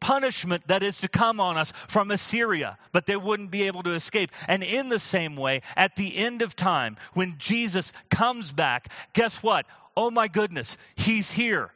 punishment 0.00 0.66
that 0.66 0.82
is 0.82 0.98
to 0.98 1.08
come 1.08 1.40
on 1.40 1.56
us 1.56 1.72
from 1.72 2.10
Assyria, 2.10 2.76
but 2.92 3.06
they 3.06 3.16
wouldn't 3.16 3.50
be 3.50 3.64
able 3.64 3.82
to 3.84 3.94
escape. 3.94 4.30
And 4.48 4.62
in 4.62 4.88
the 4.88 5.00
same 5.00 5.36
way, 5.36 5.62
at 5.76 5.96
the 5.96 6.16
end 6.16 6.42
of 6.42 6.54
time, 6.54 6.96
when 7.14 7.36
Jesus 7.38 7.92
comes 8.10 8.52
back, 8.52 8.88
guess 9.12 9.42
what? 9.42 9.66
Oh 9.96 10.10
my 10.10 10.28
goodness, 10.28 10.76
he's 10.96 11.30
here. 11.30 11.70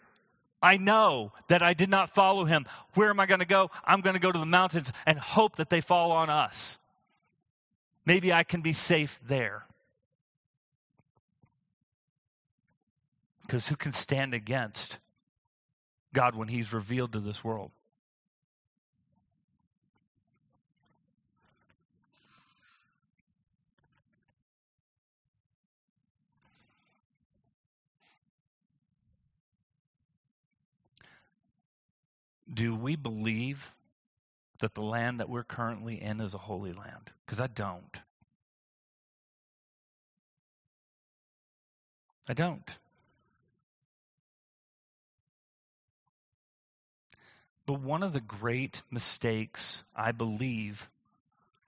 I 0.62 0.76
know 0.76 1.32
that 1.48 1.62
I 1.62 1.74
did 1.74 1.90
not 1.90 2.10
follow 2.10 2.44
him. 2.44 2.66
Where 2.94 3.10
am 3.10 3.18
I 3.18 3.26
going 3.26 3.40
to 3.40 3.46
go? 3.46 3.70
I'm 3.84 4.00
going 4.00 4.14
to 4.14 4.20
go 4.20 4.30
to 4.30 4.38
the 4.38 4.46
mountains 4.46 4.92
and 5.04 5.18
hope 5.18 5.56
that 5.56 5.68
they 5.68 5.80
fall 5.80 6.12
on 6.12 6.30
us. 6.30 6.78
Maybe 8.06 8.32
I 8.32 8.44
can 8.44 8.62
be 8.62 8.72
safe 8.72 9.20
there. 9.26 9.64
Because 13.42 13.66
who 13.66 13.76
can 13.76 13.92
stand 13.92 14.34
against 14.34 14.98
God 16.14 16.36
when 16.36 16.48
he's 16.48 16.72
revealed 16.72 17.12
to 17.12 17.20
this 17.20 17.42
world? 17.42 17.70
Do 32.52 32.74
we 32.74 32.96
believe 32.96 33.74
that 34.60 34.74
the 34.74 34.82
land 34.82 35.20
that 35.20 35.28
we're 35.28 35.44
currently 35.44 36.00
in 36.00 36.20
is 36.20 36.34
a 36.34 36.38
holy 36.38 36.72
land? 36.72 37.10
Because 37.24 37.40
I 37.40 37.46
don't. 37.46 38.00
I 42.28 42.34
don't. 42.34 42.78
But 47.66 47.80
one 47.80 48.02
of 48.02 48.12
the 48.12 48.20
great 48.20 48.82
mistakes, 48.90 49.82
I 49.94 50.12
believe, 50.12 50.88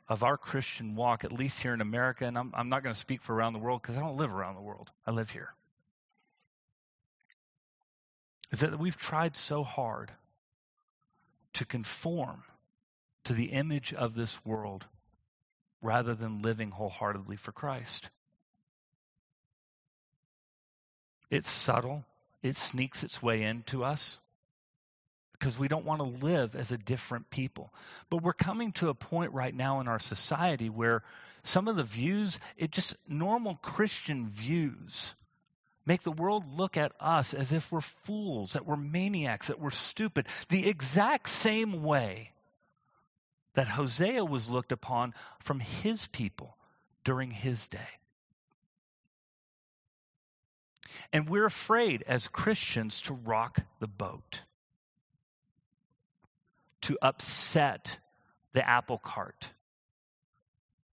of 0.08 0.22
our 0.22 0.36
Christian 0.36 0.96
walk, 0.96 1.24
at 1.24 1.32
least 1.32 1.62
here 1.62 1.72
in 1.72 1.80
America, 1.80 2.26
and 2.26 2.36
I'm, 2.36 2.52
I'm 2.54 2.68
not 2.68 2.82
going 2.82 2.92
to 2.92 2.98
speak 2.98 3.22
for 3.22 3.34
around 3.34 3.52
the 3.52 3.58
world 3.58 3.80
because 3.80 3.96
I 3.96 4.00
don't 4.00 4.16
live 4.16 4.34
around 4.34 4.56
the 4.56 4.60
world, 4.60 4.90
I 5.06 5.12
live 5.12 5.30
here, 5.30 5.48
is 8.50 8.60
that 8.60 8.78
we've 8.78 8.96
tried 8.96 9.36
so 9.36 9.62
hard 9.62 10.12
to 11.54 11.64
conform 11.64 12.42
to 13.24 13.32
the 13.32 13.46
image 13.46 13.92
of 13.94 14.14
this 14.14 14.44
world 14.44 14.84
rather 15.82 16.14
than 16.14 16.42
living 16.42 16.70
wholeheartedly 16.70 17.36
for 17.36 17.52
Christ. 17.52 18.10
It's 21.30 21.50
subtle, 21.50 22.04
it 22.42 22.56
sneaks 22.56 23.02
its 23.02 23.22
way 23.22 23.42
into 23.42 23.84
us 23.84 24.18
because 25.32 25.58
we 25.58 25.68
don't 25.68 25.84
want 25.84 26.00
to 26.00 26.26
live 26.26 26.54
as 26.54 26.72
a 26.72 26.78
different 26.78 27.28
people. 27.28 27.72
But 28.08 28.22
we're 28.22 28.32
coming 28.32 28.72
to 28.72 28.88
a 28.88 28.94
point 28.94 29.32
right 29.32 29.54
now 29.54 29.80
in 29.80 29.88
our 29.88 29.98
society 29.98 30.70
where 30.70 31.02
some 31.42 31.68
of 31.68 31.76
the 31.76 31.82
views, 31.82 32.38
it 32.56 32.70
just 32.70 32.96
normal 33.08 33.56
Christian 33.56 34.28
views 34.28 35.14
make 35.86 36.02
the 36.02 36.12
world 36.12 36.44
look 36.56 36.76
at 36.76 36.92
us 37.00 37.34
as 37.34 37.52
if 37.52 37.70
we're 37.70 37.80
fools, 37.80 38.54
that 38.54 38.66
we're 38.66 38.76
maniacs, 38.76 39.48
that 39.48 39.60
we're 39.60 39.70
stupid, 39.70 40.26
the 40.48 40.68
exact 40.68 41.28
same 41.28 41.82
way 41.82 42.32
that 43.54 43.68
Hosea 43.68 44.24
was 44.24 44.50
looked 44.50 44.72
upon 44.72 45.14
from 45.40 45.60
his 45.60 46.06
people 46.08 46.56
during 47.04 47.30
his 47.30 47.68
day. 47.68 47.78
And 51.12 51.28
we're 51.28 51.46
afraid 51.46 52.02
as 52.06 52.28
Christians 52.28 53.02
to 53.02 53.14
rock 53.14 53.58
the 53.78 53.86
boat, 53.86 54.42
to 56.82 56.98
upset 57.00 57.98
the 58.52 58.68
apple 58.68 58.98
cart, 58.98 59.50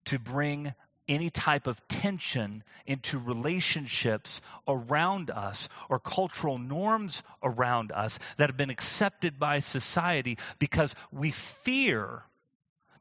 to 0.06 0.18
bring 0.18 0.74
any 1.10 1.28
type 1.28 1.66
of 1.66 1.86
tension 1.88 2.62
into 2.86 3.18
relationships 3.18 4.40
around 4.66 5.30
us 5.30 5.68
or 5.90 5.98
cultural 5.98 6.56
norms 6.56 7.22
around 7.42 7.92
us 7.92 8.18
that 8.36 8.48
have 8.48 8.56
been 8.56 8.70
accepted 8.70 9.38
by 9.38 9.58
society 9.58 10.38
because 10.58 10.94
we 11.12 11.32
fear 11.32 12.22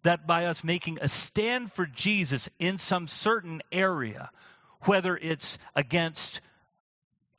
that 0.04 0.26
by 0.26 0.46
us 0.46 0.64
making 0.64 0.98
a 1.02 1.08
stand 1.08 1.72
for 1.72 1.86
Jesus 1.86 2.50
in 2.58 2.78
some 2.78 3.08
certain 3.08 3.62
area, 3.72 4.32
whether 4.82 5.16
it's 5.16 5.58
against 5.76 6.42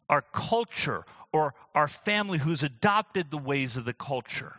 our 0.08 0.22
culture 0.22 1.04
or 1.32 1.54
our 1.74 1.88
family 1.88 2.38
who's 2.38 2.62
adopted 2.62 3.30
the 3.30 3.38
ways 3.38 3.76
of 3.76 3.84
the 3.84 3.92
culture, 3.92 4.54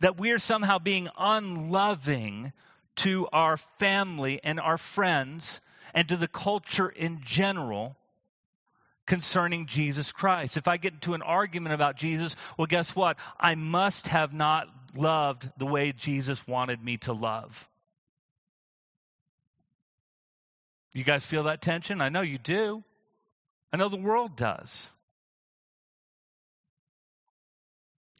that 0.00 0.18
we 0.18 0.32
are 0.32 0.38
somehow 0.38 0.78
being 0.78 1.08
unloving 1.16 2.52
to 2.98 3.28
our 3.32 3.56
family 3.56 4.40
and 4.42 4.60
our 4.60 4.78
friends 4.78 5.60
and 5.94 6.08
to 6.08 6.16
the 6.16 6.28
culture 6.28 6.88
in 6.88 7.20
general 7.24 7.96
concerning 9.06 9.66
Jesus 9.66 10.12
Christ. 10.12 10.56
If 10.56 10.68
I 10.68 10.76
get 10.76 10.92
into 10.92 11.14
an 11.14 11.22
argument 11.22 11.74
about 11.74 11.96
Jesus, 11.96 12.36
well, 12.56 12.66
guess 12.66 12.94
what? 12.94 13.18
I 13.40 13.54
must 13.54 14.08
have 14.08 14.32
not 14.32 14.68
loved 14.94 15.50
the 15.58 15.66
way 15.66 15.92
Jesus 15.92 16.46
wanted 16.46 16.82
me 16.82 16.98
to 16.98 17.12
love. 17.12 17.68
You 20.94 21.04
guys 21.04 21.24
feel 21.24 21.44
that 21.44 21.62
tension? 21.62 22.00
I 22.00 22.08
know 22.08 22.20
you 22.20 22.38
do. 22.38 22.82
I 23.72 23.76
know 23.76 23.88
the 23.88 23.96
world 23.96 24.36
does. 24.36 24.90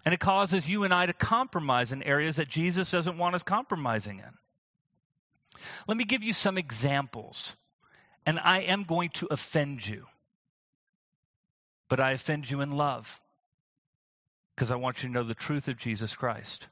And 0.05 0.15
it 0.15 0.21
causes 0.21 0.69
you 0.69 0.85
and 0.85 0.95
I 0.95 1.07
to 1.07 1.13
compromise 1.13 1.93
in 1.93 2.03
areas 2.03 2.37
that 2.37 2.49
Jesus 2.49 2.91
doesn't 2.91 3.19
want 3.19 3.35
us 3.35 3.43
compromising 3.43 4.21
in. 4.21 4.33
Let 5.87 5.97
me 5.97 6.05
give 6.05 6.23
you 6.23 6.33
some 6.33 6.59
examples. 6.59 7.57
And 8.27 8.39
I 8.39 8.61
am 8.61 8.85
going 8.85 9.11
to 9.15 9.29
offend 9.31 9.87
you. 9.87 10.05
But 11.89 12.01
I 12.01 12.11
offend 12.13 12.51
you 12.51 12.61
in 12.61 12.73
love 12.73 13.21
because 14.55 14.71
I 14.71 14.77
want 14.77 15.03
you 15.03 15.09
to 15.09 15.15
know 15.15 15.23
the 15.23 15.35
truth 15.35 15.69
of 15.69 15.79
Jesus 15.79 16.15
Christ. 16.15 16.69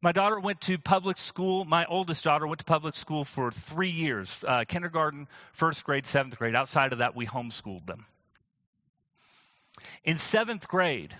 My 0.00 0.12
daughter 0.12 0.38
went 0.38 0.60
to 0.62 0.78
public 0.78 1.16
school. 1.16 1.64
My 1.64 1.84
oldest 1.86 2.24
daughter 2.24 2.46
went 2.46 2.58
to 2.60 2.64
public 2.64 2.94
school 2.94 3.24
for 3.24 3.50
three 3.50 3.90
years 3.90 4.44
uh, 4.46 4.64
kindergarten, 4.66 5.28
first 5.52 5.84
grade, 5.84 6.06
seventh 6.06 6.38
grade. 6.38 6.54
Outside 6.54 6.92
of 6.92 6.98
that, 6.98 7.16
we 7.16 7.26
homeschooled 7.26 7.86
them. 7.86 8.04
In 10.04 10.18
seventh 10.18 10.68
grade, 10.68 11.14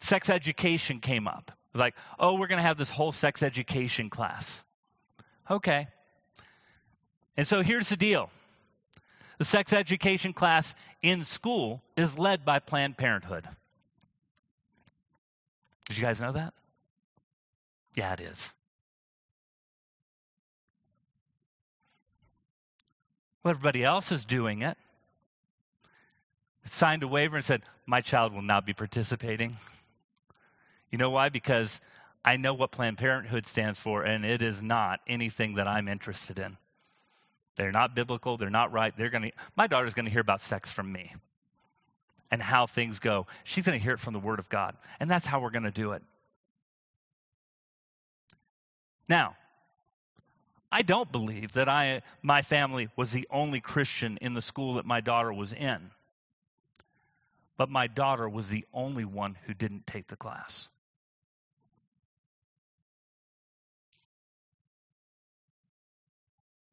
sex 0.00 0.30
education 0.30 1.00
came 1.00 1.26
up. 1.26 1.52
It 1.72 1.78
was 1.78 1.80
like, 1.80 1.94
oh, 2.18 2.38
we're 2.38 2.48
going 2.48 2.58
to 2.58 2.66
have 2.66 2.76
this 2.76 2.90
whole 2.90 3.12
sex 3.12 3.42
education 3.42 4.10
class. 4.10 4.62
Okay. 5.50 5.88
And 7.34 7.46
so 7.46 7.62
here's 7.62 7.88
the 7.88 7.96
deal 7.96 8.28
the 9.38 9.44
sex 9.46 9.72
education 9.72 10.34
class 10.34 10.74
in 11.00 11.24
school 11.24 11.82
is 11.96 12.18
led 12.18 12.44
by 12.44 12.58
Planned 12.58 12.98
Parenthood. 12.98 13.48
Did 15.88 15.96
you 15.96 16.04
guys 16.04 16.20
know 16.20 16.32
that? 16.32 16.52
Yeah, 17.96 18.12
it 18.12 18.20
is. 18.20 18.52
Well, 23.42 23.50
everybody 23.50 23.82
else 23.82 24.12
is 24.12 24.24
doing 24.24 24.62
it. 24.62 24.76
Signed 26.64 27.02
a 27.02 27.08
waiver 27.08 27.36
and 27.36 27.44
said, 27.44 27.62
My 27.86 28.02
child 28.02 28.32
will 28.32 28.42
not 28.42 28.64
be 28.64 28.74
participating. 28.74 29.56
You 30.92 30.98
know 30.98 31.10
why? 31.10 31.30
Because 31.30 31.80
I 32.24 32.36
know 32.36 32.54
what 32.54 32.70
Planned 32.70 32.98
Parenthood 32.98 33.46
stands 33.46 33.80
for, 33.80 34.04
and 34.04 34.24
it 34.24 34.42
is 34.42 34.62
not 34.62 35.00
anything 35.08 35.54
that 35.54 35.66
I'm 35.66 35.88
interested 35.88 36.38
in. 36.38 36.56
They're 37.56 37.72
not 37.72 37.94
biblical. 37.96 38.36
They're 38.36 38.50
not 38.50 38.72
right. 38.72 38.96
They're 38.96 39.10
going 39.10 39.22
to. 39.22 39.32
My 39.56 39.66
daughter's 39.66 39.94
going 39.94 40.04
to 40.04 40.10
hear 40.10 40.20
about 40.20 40.40
sex 40.40 40.70
from 40.70 40.92
me, 40.92 41.12
and 42.30 42.40
how 42.40 42.66
things 42.66 42.98
go. 43.00 43.26
She's 43.42 43.66
going 43.66 43.78
to 43.78 43.82
hear 43.82 43.94
it 43.94 44.00
from 44.00 44.12
the 44.12 44.20
Word 44.20 44.38
of 44.38 44.48
God, 44.48 44.76
and 45.00 45.10
that's 45.10 45.26
how 45.26 45.40
we're 45.40 45.50
going 45.50 45.64
to 45.64 45.72
do 45.72 45.92
it. 45.92 46.02
Now, 49.08 49.34
I 50.70 50.82
don't 50.82 51.10
believe 51.10 51.52
that 51.52 51.68
I, 51.68 52.02
my 52.22 52.42
family 52.42 52.88
was 52.96 53.12
the 53.12 53.28
only 53.30 53.60
Christian 53.60 54.18
in 54.22 54.32
the 54.32 54.40
school 54.40 54.74
that 54.74 54.86
my 54.86 55.00
daughter 55.00 55.32
was 55.32 55.52
in. 55.52 55.90
But 57.58 57.68
my 57.68 57.88
daughter 57.88 58.26
was 58.26 58.48
the 58.48 58.64
only 58.72 59.04
one 59.04 59.36
who 59.46 59.52
didn't 59.52 59.86
take 59.86 60.06
the 60.06 60.16
class. 60.16 60.70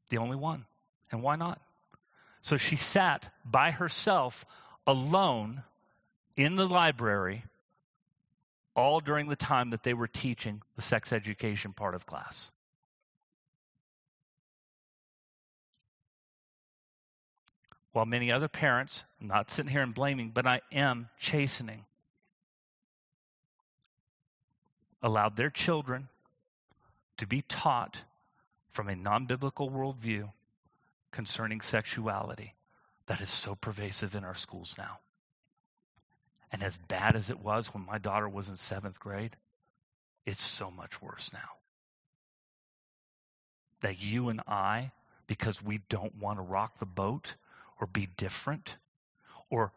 The 0.10 0.18
only 0.18 0.36
one. 0.36 0.66
And 1.12 1.24
why 1.24 1.36
not? 1.36 1.60
So 2.42 2.58
she 2.58 2.76
sat 2.76 3.30
by 3.46 3.72
herself 3.72 4.46
alone 4.86 5.64
in 6.36 6.56
the 6.56 6.68
library 6.68 7.44
all 8.76 9.00
during 9.00 9.28
the 9.28 9.36
time 9.36 9.72
that 9.72 9.84
they 9.84 9.94
were 9.94 10.08
teaching 10.08 10.62
the 10.76 10.82
sex 10.82 11.12
education 11.12 11.74
part 11.74 11.96
of 11.96 12.06
class. 12.06 12.52
While 17.92 18.06
many 18.06 18.32
other 18.32 18.48
parents, 18.48 19.04
I'm 19.20 19.28
not 19.28 19.50
sitting 19.52 19.72
here 19.72 19.82
and 19.82 19.94
blaming, 19.94 20.30
but 20.30 20.46
I 20.46 20.62
am 20.72 21.10
chastening, 21.18 21.84
allowed 25.02 25.36
their 25.36 25.50
children 25.50 26.08
to 27.18 27.28
be 27.28 27.42
taught 27.42 28.02
from 28.80 28.88
a 28.88 28.96
non 28.96 29.26
biblical 29.26 29.70
worldview 29.70 30.32
concerning 31.12 31.60
sexuality 31.60 32.56
that 33.08 33.20
is 33.20 33.30
so 33.30 33.54
pervasive 33.54 34.16
in 34.16 34.24
our 34.24 34.36
schools 34.36 34.74
now. 34.78 35.00
And 36.54 36.64
as 36.64 36.78
bad 36.88 37.18
as 37.18 37.30
it 37.30 37.38
was 37.42 37.74
when 37.74 37.86
my 37.86 37.98
daughter 37.98 38.30
was 38.30 38.48
in 38.48 38.56
seventh 38.56 38.98
grade, 38.98 39.36
it's 40.26 40.42
so 40.42 40.72
much 40.72 41.02
worse 41.02 41.30
now. 41.34 41.50
That 43.82 44.02
you 44.02 44.30
and 44.30 44.40
I, 44.48 44.94
because 45.28 45.62
we 45.62 45.82
don't 45.90 46.16
want 46.16 46.38
to 46.38 46.44
rock 46.44 46.78
the 46.78 46.86
boat 46.86 47.36
or 47.82 47.88
be 47.88 48.08
different 48.16 48.78
or 49.50 49.74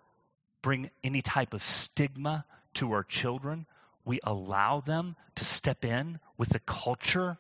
bring 0.63 0.91
any 1.03 1.23
type 1.23 1.55
of 1.55 1.63
stigma 1.65 2.45
to 2.75 2.93
our 2.93 3.03
children, 3.03 3.67
we 4.05 4.21
allow 4.23 4.79
them 4.79 5.17
to 5.35 5.45
step 5.45 5.85
in 5.85 6.21
with 6.39 6.51
the 6.51 6.61
culture 6.61 7.37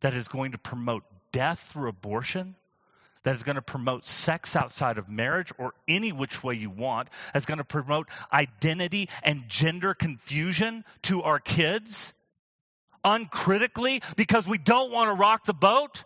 that 0.00 0.14
is 0.14 0.28
going 0.28 0.52
to 0.52 0.58
promote 0.58 1.04
death 1.32 1.58
through 1.58 1.88
abortion, 1.88 2.54
that 3.22 3.34
is 3.34 3.42
going 3.42 3.56
to 3.56 3.62
promote 3.62 4.04
sex 4.04 4.56
outside 4.56 4.98
of 4.98 5.08
marriage 5.08 5.52
or 5.58 5.74
any 5.86 6.10
which 6.12 6.42
way 6.42 6.54
you 6.54 6.70
want, 6.70 7.08
that's 7.32 7.46
going 7.46 7.58
to 7.58 7.64
promote 7.64 8.08
identity 8.32 9.08
and 9.22 9.48
gender 9.48 9.94
confusion 9.94 10.84
to 11.02 11.22
our 11.22 11.38
kids 11.38 12.14
uncritically 13.04 14.02
because 14.16 14.46
we 14.48 14.58
don't 14.58 14.90
want 14.90 15.08
to 15.08 15.14
rock 15.14 15.44
the 15.44 15.54
boat? 15.54 16.04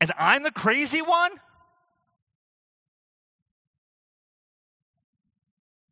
And 0.00 0.12
I'm 0.18 0.42
the 0.42 0.50
crazy 0.50 1.02
one? 1.02 1.30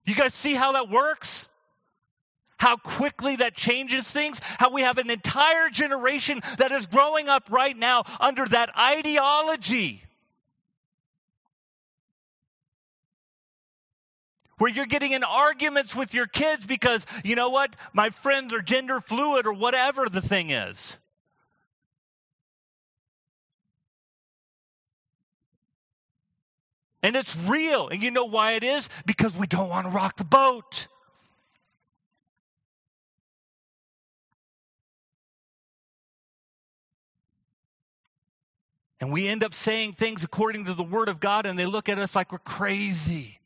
You 0.04 0.14
guys 0.14 0.32
see 0.32 0.54
how 0.54 0.72
that 0.72 0.88
works? 0.88 1.48
How 2.58 2.76
quickly 2.76 3.36
that 3.36 3.54
changes 3.54 4.10
things, 4.10 4.40
how 4.58 4.70
we 4.70 4.82
have 4.82 4.98
an 4.98 5.10
entire 5.10 5.70
generation 5.70 6.40
that 6.58 6.72
is 6.72 6.86
growing 6.86 7.28
up 7.28 7.48
right 7.50 7.76
now 7.76 8.04
under 8.20 8.44
that 8.46 8.70
ideology. 8.76 10.02
Where 14.58 14.70
you're 14.70 14.86
getting 14.86 15.12
in 15.12 15.22
arguments 15.22 15.94
with 15.94 16.14
your 16.14 16.26
kids 16.26 16.66
because, 16.66 17.06
you 17.24 17.36
know 17.36 17.50
what, 17.50 17.74
my 17.92 18.10
friends 18.10 18.52
are 18.52 18.60
gender 18.60 18.98
fluid 19.00 19.46
or 19.46 19.52
whatever 19.52 20.08
the 20.08 20.20
thing 20.20 20.50
is. 20.50 20.98
And 27.04 27.14
it's 27.14 27.36
real. 27.46 27.88
And 27.88 28.02
you 28.02 28.10
know 28.10 28.24
why 28.24 28.52
it 28.52 28.64
is? 28.64 28.88
Because 29.06 29.36
we 29.36 29.46
don't 29.46 29.68
want 29.68 29.86
to 29.86 29.92
rock 29.92 30.16
the 30.16 30.24
boat. 30.24 30.88
And 39.00 39.12
we 39.12 39.28
end 39.28 39.44
up 39.44 39.54
saying 39.54 39.92
things 39.92 40.24
according 40.24 40.64
to 40.64 40.74
the 40.74 40.82
Word 40.82 41.08
of 41.08 41.20
God, 41.20 41.46
and 41.46 41.58
they 41.58 41.66
look 41.66 41.88
at 41.88 41.98
us 41.98 42.16
like 42.16 42.32
we're 42.32 42.38
crazy. 42.38 43.38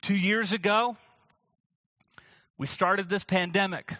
Two 0.00 0.14
years 0.14 0.52
ago, 0.52 0.96
we 2.56 2.68
started 2.68 3.08
this 3.08 3.24
pandemic. 3.24 3.92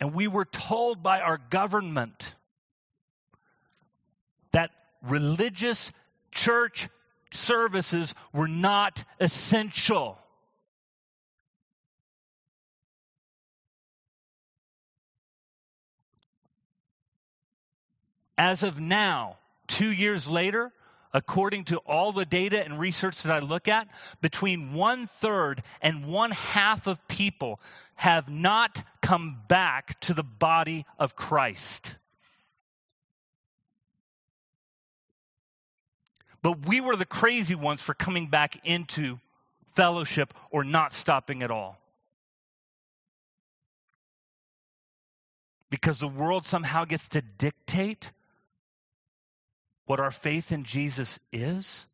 And 0.00 0.14
we 0.14 0.26
were 0.26 0.46
told 0.46 1.02
by 1.02 1.20
our 1.20 1.36
government 1.36 2.34
that 4.52 4.70
religious 5.02 5.92
church 6.32 6.88
services 7.32 8.14
were 8.32 8.48
not 8.48 9.02
essential. 9.18 10.18
As 18.36 18.62
of 18.62 18.80
now, 18.80 19.36
two 19.66 19.92
years 19.92 20.26
later, 20.26 20.72
according 21.12 21.64
to 21.64 21.76
all 21.78 22.12
the 22.12 22.24
data 22.24 22.64
and 22.64 22.78
research 22.78 23.22
that 23.22 23.34
I 23.34 23.40
look 23.40 23.68
at, 23.68 23.88
between 24.20 24.72
one 24.72 25.06
third 25.06 25.62
and 25.82 26.06
one 26.06 26.30
half 26.30 26.86
of 26.86 27.06
people 27.08 27.60
have 27.96 28.28
not 28.28 28.82
come 29.02 29.36
back 29.48 30.00
to 30.00 30.14
the 30.14 30.22
body 30.22 30.86
of 30.98 31.16
Christ. 31.16 31.96
But 36.42 36.66
we 36.66 36.80
were 36.80 36.96
the 36.96 37.06
crazy 37.06 37.54
ones 37.54 37.82
for 37.82 37.94
coming 37.94 38.28
back 38.28 38.66
into 38.66 39.18
fellowship 39.72 40.32
or 40.50 40.64
not 40.64 40.92
stopping 40.92 41.42
at 41.42 41.50
all. 41.50 41.78
Because 45.70 45.98
the 45.98 46.08
world 46.08 46.46
somehow 46.46 46.84
gets 46.84 47.10
to 47.10 47.22
dictate 47.22 48.10
what 49.86 50.00
our 50.00 50.10
faith 50.10 50.52
in 50.52 50.64
Jesus 50.64 51.18
is. 51.32 51.86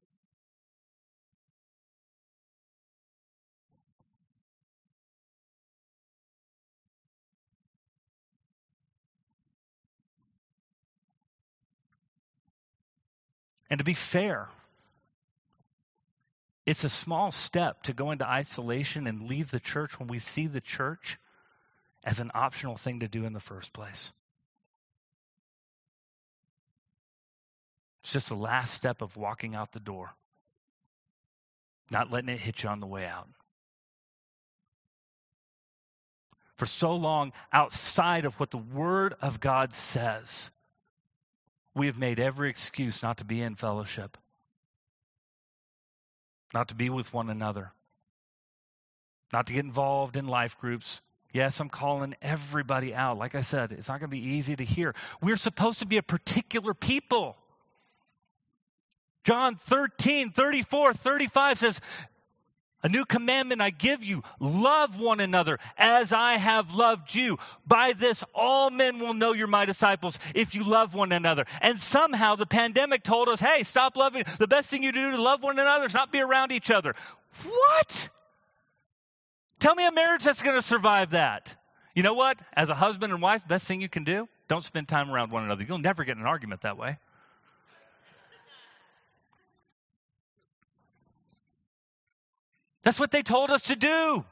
And 13.69 13.79
to 13.79 13.85
be 13.85 13.95
fair, 13.95 14.49
it's 16.65 16.85
a 16.85 16.89
small 16.89 17.31
step 17.31 17.85
to 17.85 17.93
go 17.93 18.11
into 18.11 18.29
isolation 18.29 19.07
and 19.07 19.29
leave 19.29 19.51
the 19.51 19.61
church 19.61 19.99
when 19.99 20.09
we 20.09 20.19
see 20.19 20.47
the 20.47 20.61
church 20.61 21.19
as 22.05 22.21
an 22.21 22.31
optional 22.35 22.77
thing 22.77 23.01
to 23.01 23.09
do 23.09 23.25
in 23.25 23.33
the 23.33 23.41
first 23.41 23.73
place. 23.73 24.13
It's 28.03 28.13
just 28.13 28.29
the 28.29 28.37
last 28.37 28.73
step 28.75 29.03
of 29.03 29.17
walking 29.17 29.57
out 29.57 29.73
the 29.73 29.81
door, 29.81 30.15
not 31.91 32.11
letting 32.11 32.29
it 32.29 32.39
hit 32.39 32.63
you 32.63 32.69
on 32.69 32.79
the 32.79 32.87
way 32.87 33.05
out. 33.05 33.29
For 36.57 36.67
so 36.67 36.95
long, 36.95 37.33
outside 37.53 38.25
of 38.25 38.39
what 38.41 38.51
the 38.51 38.59
Word 38.59 39.15
of 39.21 39.41
God 39.41 39.73
says, 39.73 40.51
we 41.77 41.87
have 41.87 41.99
made 41.99 42.19
every 42.19 42.49
excuse 42.49 43.03
not 43.03 43.19
to 43.19 43.25
be 43.25 43.43
in 43.43 43.55
fellowship, 43.55 44.17
not 46.55 46.69
to 46.69 46.75
be 46.75 46.89
with 46.89 47.13
one 47.13 47.29
another, 47.29 47.71
not 49.31 49.47
to 49.49 49.53
get 49.53 49.65
involved 49.65 50.17
in 50.17 50.27
life 50.27 50.59
groups. 50.59 51.03
Yes, 51.33 51.61
I'm 51.61 51.69
calling 51.69 52.15
everybody 52.23 52.95
out. 52.95 53.19
Like 53.19 53.35
I 53.35 53.43
said, 53.43 53.73
it's 53.73 53.89
not 53.91 54.01
going 54.01 54.09
to 54.09 54.17
be 54.17 54.27
easy 54.27 54.57
to 54.57 54.65
hear. 54.65 54.95
We're 55.21 55.37
supposed 55.37 55.81
to 55.81 55.87
be 55.87 55.99
a 55.99 56.03
particular 56.03 56.73
people. 56.73 57.37
John 59.25 59.57
13, 59.57 60.31
34, 60.31 60.95
35 60.95 61.59
says, 61.59 61.81
a 62.87 62.89
new 62.89 63.05
commandment 63.05 63.61
I 63.61 63.71
give 63.71 64.05
you 64.05 64.23
love 64.39 65.01
one 65.01 65.19
another 65.19 65.59
as 65.77 66.13
I 66.13 66.35
have 66.35 66.73
loved 66.77 67.13
you. 67.13 67.37
By 67.67 67.95
this, 67.95 68.23
all 68.33 68.71
men 68.71 69.01
will 69.01 69.13
know 69.13 69.33
you're 69.33 69.49
my 69.49 69.65
disciples 69.65 70.21
if 70.37 70.55
you 70.55 70.63
love 70.63 70.95
one 70.95 71.11
another. 71.11 71.47
And 71.61 71.81
somehow 71.81 72.37
the 72.37 72.47
pandemic 72.47 73.03
told 73.03 73.29
us 73.29 73.41
hey, 73.41 73.65
stop 73.65 73.97
loving. 73.97 74.23
The 74.39 74.47
best 74.47 74.71
thing 74.71 74.85
you 74.85 74.93
do 74.93 75.11
to 75.11 75.21
love 75.21 75.43
one 75.43 75.59
another 75.59 75.87
is 75.87 75.95
not 75.95 76.13
be 76.13 76.21
around 76.21 76.53
each 76.53 76.71
other. 76.71 76.95
What? 77.43 78.09
Tell 79.59 79.75
me 79.75 79.85
a 79.85 79.91
marriage 79.91 80.23
that's 80.23 80.43
going 80.43 80.55
to 80.55 80.63
survive 80.63 81.11
that. 81.11 81.57
You 81.93 82.05
know 82.05 82.15
what? 82.15 82.39
As 82.53 82.71
a 82.71 82.75
husband 82.77 83.13
and 83.13 83.21
wife, 83.21 83.49
best 83.49 83.67
thing 83.67 83.81
you 83.81 83.89
can 83.89 84.05
do, 84.05 84.29
don't 84.47 84.63
spend 84.63 84.87
time 84.87 85.11
around 85.11 85.33
one 85.33 85.43
another. 85.43 85.65
You'll 85.67 85.79
never 85.79 86.05
get 86.05 86.19
an 86.19 86.27
argument 86.27 86.61
that 86.61 86.79
way. 86.79 86.99
That's 92.87 93.01
what 93.01 93.11
they 93.11 93.25
told 93.25 93.51
us 93.51 93.63
to 93.63 93.75
do. 93.75 94.25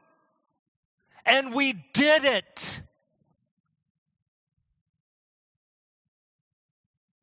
And 1.26 1.52
we 1.52 1.72
did 1.92 2.24
it. 2.24 2.80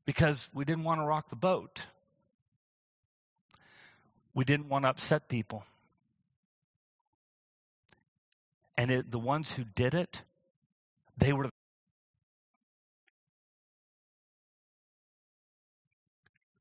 Because 0.06 0.50
we 0.54 0.66
didn't 0.66 0.84
want 0.84 1.00
to 1.00 1.06
rock 1.06 1.30
the 1.30 1.38
boat. 1.38 1.88
We 4.34 4.44
didn't 4.44 4.68
want 4.68 4.84
to 4.84 4.90
upset 4.90 5.30
people. 5.30 5.64
And 8.78 8.92
it, 8.92 9.10
the 9.10 9.18
ones 9.18 9.50
who 9.54 9.64
did 9.64 9.94
it, 9.94 10.24
they 11.18 11.32
were 11.32 11.50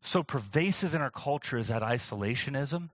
so 0.03 0.23
pervasive 0.23 0.95
in 0.95 1.01
our 1.01 1.11
culture 1.11 1.57
is 1.57 1.69
that 1.69 1.83
isolationism 1.83 2.91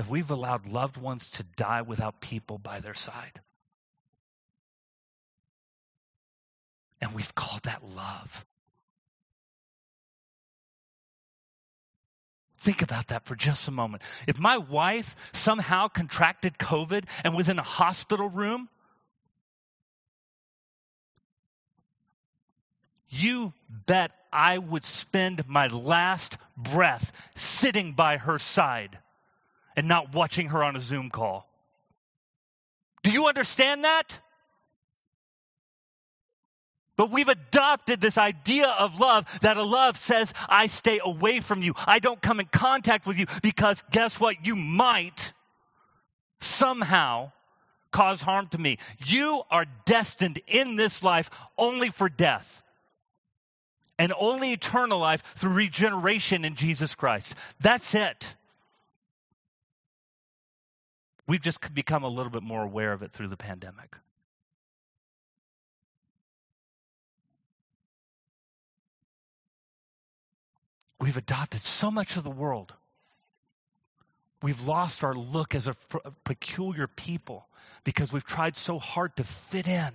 if 0.00 0.08
we've 0.08 0.30
allowed 0.30 0.66
loved 0.66 0.96
ones 0.96 1.28
to 1.28 1.42
die 1.56 1.82
without 1.82 2.22
people 2.22 2.56
by 2.56 2.80
their 2.80 2.94
side. 2.94 3.38
And 7.02 7.14
we've 7.14 7.34
called 7.34 7.62
that 7.64 7.82
love. 7.94 8.46
Think 12.60 12.80
about 12.80 13.08
that 13.08 13.26
for 13.26 13.34
just 13.34 13.68
a 13.68 13.70
moment. 13.70 14.02
If 14.26 14.40
my 14.40 14.56
wife 14.56 15.14
somehow 15.32 15.88
contracted 15.88 16.56
COVID 16.56 17.04
and 17.22 17.36
was 17.36 17.50
in 17.50 17.58
a 17.58 17.62
hospital 17.62 18.28
room, 18.30 18.70
you 23.10 23.52
bet 23.86 24.12
I 24.32 24.56
would 24.56 24.84
spend 24.84 25.46
my 25.46 25.66
last 25.66 26.38
breath 26.56 27.12
sitting 27.34 27.92
by 27.92 28.16
her 28.16 28.38
side 28.38 28.98
and 29.76 29.88
not 29.88 30.14
watching 30.14 30.48
her 30.48 30.62
on 30.62 30.76
a 30.76 30.80
Zoom 30.80 31.10
call. 31.10 31.48
Do 33.02 33.10
you 33.10 33.28
understand 33.28 33.84
that? 33.84 34.18
But 36.96 37.10
we've 37.10 37.28
adopted 37.28 37.98
this 37.98 38.18
idea 38.18 38.68
of 38.68 39.00
love 39.00 39.24
that 39.40 39.56
a 39.56 39.62
love 39.62 39.96
says, 39.96 40.34
I 40.48 40.66
stay 40.66 41.00
away 41.02 41.40
from 41.40 41.62
you. 41.62 41.72
I 41.86 41.98
don't 41.98 42.20
come 42.20 42.40
in 42.40 42.46
contact 42.46 43.06
with 43.06 43.18
you 43.18 43.24
because 43.42 43.82
guess 43.90 44.20
what? 44.20 44.44
You 44.44 44.54
might 44.54 45.32
somehow 46.40 47.32
cause 47.90 48.20
harm 48.20 48.48
to 48.48 48.58
me. 48.58 48.76
You 49.06 49.42
are 49.50 49.64
destined 49.86 50.40
in 50.46 50.76
this 50.76 51.02
life 51.02 51.30
only 51.56 51.88
for 51.88 52.10
death 52.10 52.62
and 53.98 54.12
only 54.18 54.52
eternal 54.52 54.98
life 54.98 55.22
through 55.36 55.54
regeneration 55.54 56.44
in 56.44 56.54
Jesus 56.54 56.94
Christ. 56.94 57.34
That's 57.60 57.94
it. 57.94 58.34
We've 61.30 61.40
just 61.40 61.72
become 61.72 62.02
a 62.02 62.08
little 62.08 62.32
bit 62.32 62.42
more 62.42 62.64
aware 62.64 62.92
of 62.92 63.04
it 63.04 63.12
through 63.12 63.28
the 63.28 63.36
pandemic. 63.36 63.94
We've 70.98 71.16
adopted 71.16 71.60
so 71.60 71.92
much 71.92 72.16
of 72.16 72.24
the 72.24 72.32
world. 72.32 72.74
We've 74.42 74.60
lost 74.62 75.04
our 75.04 75.14
look 75.14 75.54
as 75.54 75.68
a 75.68 75.76
peculiar 76.24 76.88
people 76.88 77.46
because 77.84 78.12
we've 78.12 78.26
tried 78.26 78.56
so 78.56 78.80
hard 78.80 79.14
to 79.14 79.22
fit 79.22 79.68
in 79.68 79.92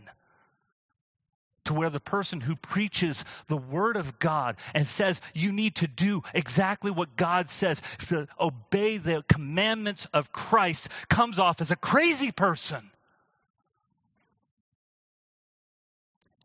to 1.65 1.73
where 1.73 1.89
the 1.89 1.99
person 1.99 2.39
who 2.39 2.55
preaches 2.55 3.23
the 3.47 3.57
word 3.57 3.97
of 3.97 4.19
God 4.19 4.55
and 4.73 4.87
says 4.87 5.19
you 5.33 5.51
need 5.51 5.75
to 5.75 5.87
do 5.87 6.23
exactly 6.33 6.91
what 6.91 7.15
God 7.15 7.49
says, 7.49 7.81
to 8.07 8.27
obey 8.39 8.97
the 8.97 9.23
commandments 9.27 10.07
of 10.13 10.31
Christ, 10.31 10.89
comes 11.09 11.39
off 11.39 11.61
as 11.61 11.71
a 11.71 11.75
crazy 11.75 12.31
person. 12.31 12.89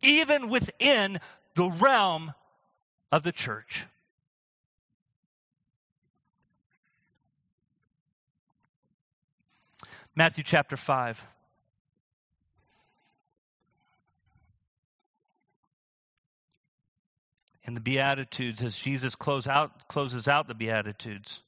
Even 0.01 0.49
within 0.49 1.19
the 1.55 1.69
realm 1.69 2.33
of 3.11 3.23
the 3.23 3.31
church. 3.31 3.85
Matthew 10.15 10.43
chapter 10.43 10.75
5. 10.75 11.25
In 17.71 17.75
the 17.75 17.79
Beatitudes 17.79 18.61
as 18.61 18.75
Jesus 18.75 19.15
close 19.15 19.47
out, 19.47 19.87
closes 19.87 20.27
out 20.27 20.45
the 20.45 20.53
Beatitudes. 20.53 21.41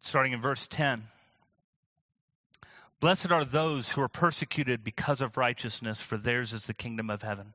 Starting 0.00 0.32
in 0.32 0.40
verse 0.40 0.66
10. 0.68 1.02
Blessed 3.02 3.32
are 3.32 3.44
those 3.44 3.90
who 3.90 4.00
are 4.00 4.08
persecuted 4.08 4.84
because 4.84 5.22
of 5.22 5.36
righteousness, 5.36 6.00
for 6.00 6.16
theirs 6.16 6.52
is 6.52 6.68
the 6.68 6.72
kingdom 6.72 7.10
of 7.10 7.20
heaven. 7.20 7.52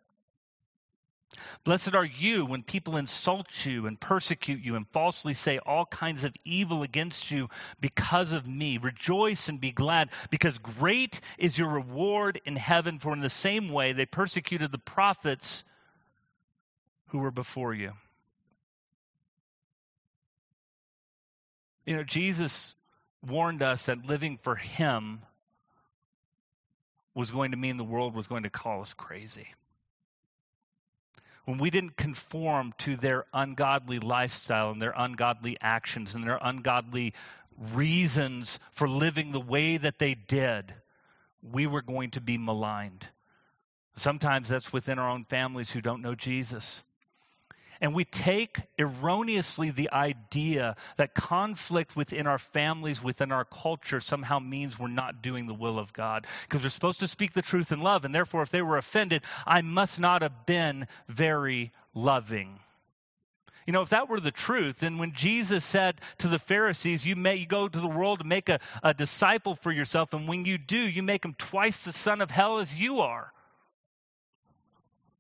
Blessed 1.64 1.95
are 1.95 2.04
you 2.04 2.45
when 2.45 2.64
people 2.64 2.98
insult 2.98 3.66
you 3.66 3.88
and 3.88 3.98
persecute 3.98 4.60
you 4.60 4.76
and 4.76 4.86
falsely 4.89 5.34
say 5.34 5.58
all 5.60 5.86
kinds 5.86 6.26
of 6.26 6.36
evil 6.43 6.84
against 6.84 7.32
you 7.32 7.48
because 7.80 8.34
of 8.34 8.45
me. 8.45 8.78
Rejoice 8.78 9.48
and 9.48 9.62
be 9.62 9.72
glad, 9.72 10.10
because 10.30 10.58
great 10.58 11.22
is 11.38 11.58
your 11.58 11.70
reward 11.70 12.41
in 12.43 12.58
heaven, 12.58 13.00
for 13.00 13.14
in 13.14 13.22
the 13.22 13.30
same 13.30 13.70
way 13.70 13.93
they 13.93 14.06
persecuted 14.06 14.70
the 14.70 14.78
prophets 14.78 15.64
who 17.12 17.20
were 17.20 17.32
before 17.32 17.74
you. 17.74 17.93
You 21.86 21.95
know, 21.95 22.04
Jesus 22.04 22.76
warned 23.26 23.64
us 23.64 23.86
that 23.86 24.06
living 24.06 24.36
for 24.36 24.58
him 24.58 25.22
was 27.18 27.32
going 27.32 27.51
to 27.51 27.57
mean 27.57 27.78
the 27.78 27.84
world 27.84 28.15
was 28.15 28.28
going 28.28 28.43
to 28.43 28.49
call 28.49 28.82
us 28.82 28.93
crazy 28.93 29.47
when 31.47 31.59
we 31.59 31.70
didn't 31.70 31.95
conform 31.95 32.74
to 32.78 32.97
their 32.97 33.26
ungodly 33.34 33.99
lifestyle 33.99 34.72
and 34.72 34.82
their 34.82 34.93
ungodly 34.95 35.57
actions 35.61 36.13
and 36.13 36.26
their 36.26 36.38
ungodly 36.41 37.13
reasons 37.74 38.59
for 38.74 38.89
living 38.89 39.32
the 39.32 39.39
way 39.39 39.78
that 39.78 39.97
they 39.97 40.13
did, 40.13 40.74
we 41.41 41.65
were 41.65 41.82
going 41.82 42.11
to 42.11 42.20
be 42.20 42.38
maligned. 42.38 43.07
Sometimes 43.95 44.49
that's 44.49 44.74
within 44.74 44.99
our 44.99 45.09
own 45.09 45.24
families 45.24 45.72
who 45.72 45.80
don't 45.80 46.01
know 46.01 46.15
Jesus. 46.15 46.84
And 47.82 47.94
we 47.94 48.06
take 48.06 48.58
erroneously 48.78 49.72
the 49.72 49.92
idea 49.92 50.76
that 50.98 51.14
conflict 51.14 51.96
within 51.96 52.28
our 52.28 52.38
families, 52.38 53.04
within 53.04 53.32
our 53.32 53.46
culture, 53.46 54.00
somehow 54.00 54.40
means 54.40 54.80
we're 54.80 54.88
not 54.88 55.22
doing 55.22 55.48
the 55.48 55.54
will 55.54 55.80
of 55.80 55.94
God. 55.94 56.26
Because 56.44 56.64
we're 56.64 56.70
supposed 56.70 57.00
to 57.02 57.08
speak 57.08 57.34
the 57.34 57.42
truth 57.42 57.72
in 57.72 57.82
love, 57.82 58.06
and 58.06 58.14
therefore, 58.14 58.42
if 58.42 58.50
they 58.50 58.62
were 58.62 58.78
offended, 58.78 59.24
I 59.46 59.62
must 59.62 60.00
not 60.00 60.22
have 60.22 60.46
been 60.46 60.88
very 61.08 61.72
loving. 61.94 62.60
You 63.66 63.74
know, 63.74 63.82
if 63.82 63.90
that 63.90 64.08
were 64.08 64.22
the 64.22 64.32
truth, 64.32 64.80
then 64.80 64.98
when 64.98 65.12
Jesus 65.12 65.66
said 65.66 66.00
to 66.20 66.30
the 66.30 66.40
Pharisees, 66.40 67.06
you 67.06 67.18
may 67.18 67.36
you 67.36 67.46
go 67.46 67.68
to 67.68 67.80
the 67.80 67.88
world 67.88 68.20
to 68.20 68.26
make 68.26 68.48
a, 68.48 68.60
a 68.82 68.94
disciple 68.94 69.56
for 69.56 69.72
yourself, 69.72 70.14
and 70.14 70.28
when 70.28 70.46
you 70.46 70.58
do, 70.58 70.78
you 70.78 71.04
make 71.04 71.26
him 71.26 71.36
twice 71.38 71.84
the 71.84 71.92
son 71.92 72.22
of 72.22 72.32
hell 72.32 72.60
as 72.60 72.74
you 72.74 73.02
are. 73.02 73.32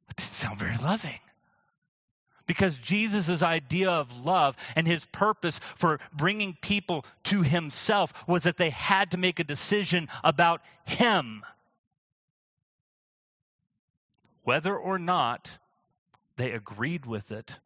It 0.09 0.15
didn't 0.15 0.29
sound 0.29 0.59
very 0.59 0.77
loving 0.77 1.19
because 2.47 2.77
Jesus' 2.77 3.43
idea 3.43 3.91
of 3.91 4.25
love 4.25 4.55
and 4.75 4.87
his 4.87 5.05
purpose 5.07 5.59
for 5.59 5.99
bringing 6.13 6.57
people 6.59 7.05
to 7.25 7.43
himself 7.43 8.27
was 8.27 8.43
that 8.43 8.57
they 8.57 8.71
had 8.71 9.11
to 9.11 9.17
make 9.17 9.39
a 9.39 9.43
decision 9.43 10.07
about 10.23 10.61
him. 10.85 11.43
Whether 14.43 14.75
or 14.75 14.97
not 14.97 15.57
they 16.37 16.51
agreed 16.51 17.05
with 17.05 17.31
it 17.31 17.59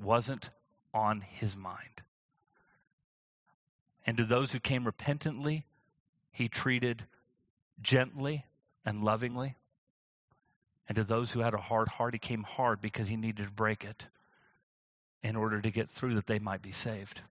wasn't 0.00 0.50
on 0.92 1.20
his 1.20 1.56
mind. 1.56 1.78
And 4.06 4.18
to 4.18 4.24
those 4.24 4.52
who 4.52 4.60
came 4.60 4.84
repentantly, 4.84 5.64
he 6.32 6.48
treated 6.48 7.04
gently 7.80 8.44
and 8.84 9.04
lovingly. 9.04 9.56
And 10.90 10.96
to 10.96 11.04
those 11.04 11.30
who 11.30 11.38
had 11.38 11.54
a 11.54 11.58
hard 11.58 11.86
heart, 11.86 12.14
he 12.14 12.18
came 12.18 12.42
hard 12.42 12.80
because 12.80 13.06
he 13.06 13.14
needed 13.14 13.46
to 13.46 13.52
break 13.52 13.84
it 13.84 14.08
in 15.22 15.36
order 15.36 15.60
to 15.60 15.70
get 15.70 15.88
through 15.88 16.16
that 16.16 16.26
they 16.26 16.40
might 16.40 16.62
be 16.62 16.72
saved. 16.72 17.22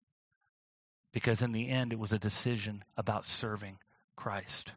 Because 1.12 1.41
in 1.41 1.51
the 1.51 1.68
end, 1.68 1.91
it 1.91 1.99
was 1.99 2.14
a 2.14 2.20
decision 2.20 2.86
about 2.95 3.26
serving 3.26 3.78
Christ. 4.16 4.72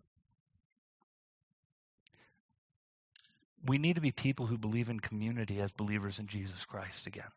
We 3.64 3.78
need 3.78 3.94
to 3.94 4.00
be 4.00 4.10
people 4.10 4.46
who 4.46 4.58
believe 4.58 4.88
in 4.88 4.98
community 4.98 5.60
as 5.60 5.70
believers 5.70 6.18
in 6.18 6.26
Jesus 6.26 6.64
Christ 6.64 7.06
again. 7.06 7.30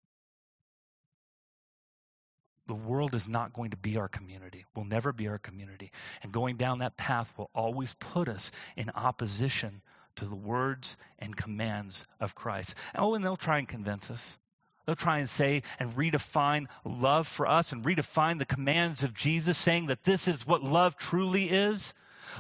The 2.66 2.74
world 2.74 3.14
is 3.14 3.28
not 3.28 3.54
going 3.54 3.70
to 3.70 3.78
be 3.78 3.98
our 3.98 4.08
community, 4.08 4.66
will 4.74 4.86
never 4.86 5.14
be 5.14 5.28
our 5.28 5.38
community. 5.38 5.92
And 6.24 6.32
going 6.32 6.56
down 6.56 6.80
that 6.80 6.98
path 6.98 7.32
will 7.38 7.52
always 7.54 7.94
put 8.00 8.30
us 8.30 8.50
in 8.76 8.90
opposition 8.90 9.84
to 10.18 10.26
the 10.26 10.36
words 10.36 10.98
and 11.20 11.36
commands 11.36 12.06
of 12.20 12.36
Christ. 12.36 12.76
Oh, 12.96 13.16
and 13.16 13.24
they'll 13.24 13.38
try 13.38 13.60
and 13.60 13.68
convince 13.68 14.10
us. 14.12 14.38
They'll 14.86 14.96
try 14.96 15.20
and 15.20 15.30
say 15.30 15.64
and 15.80 15.92
redefine 15.96 16.68
love 16.84 17.28
for 17.28 17.48
us 17.48 17.72
and 17.72 17.84
redefine 17.84 18.38
the 18.38 18.46
commands 18.46 19.04
of 19.04 19.14
Jesus, 19.14 19.58
saying 19.58 19.88
that 19.88 20.04
this 20.04 20.28
is 20.28 20.46
what 20.46 20.64
love 20.64 20.96
truly 20.96 21.50
is. 21.50 21.94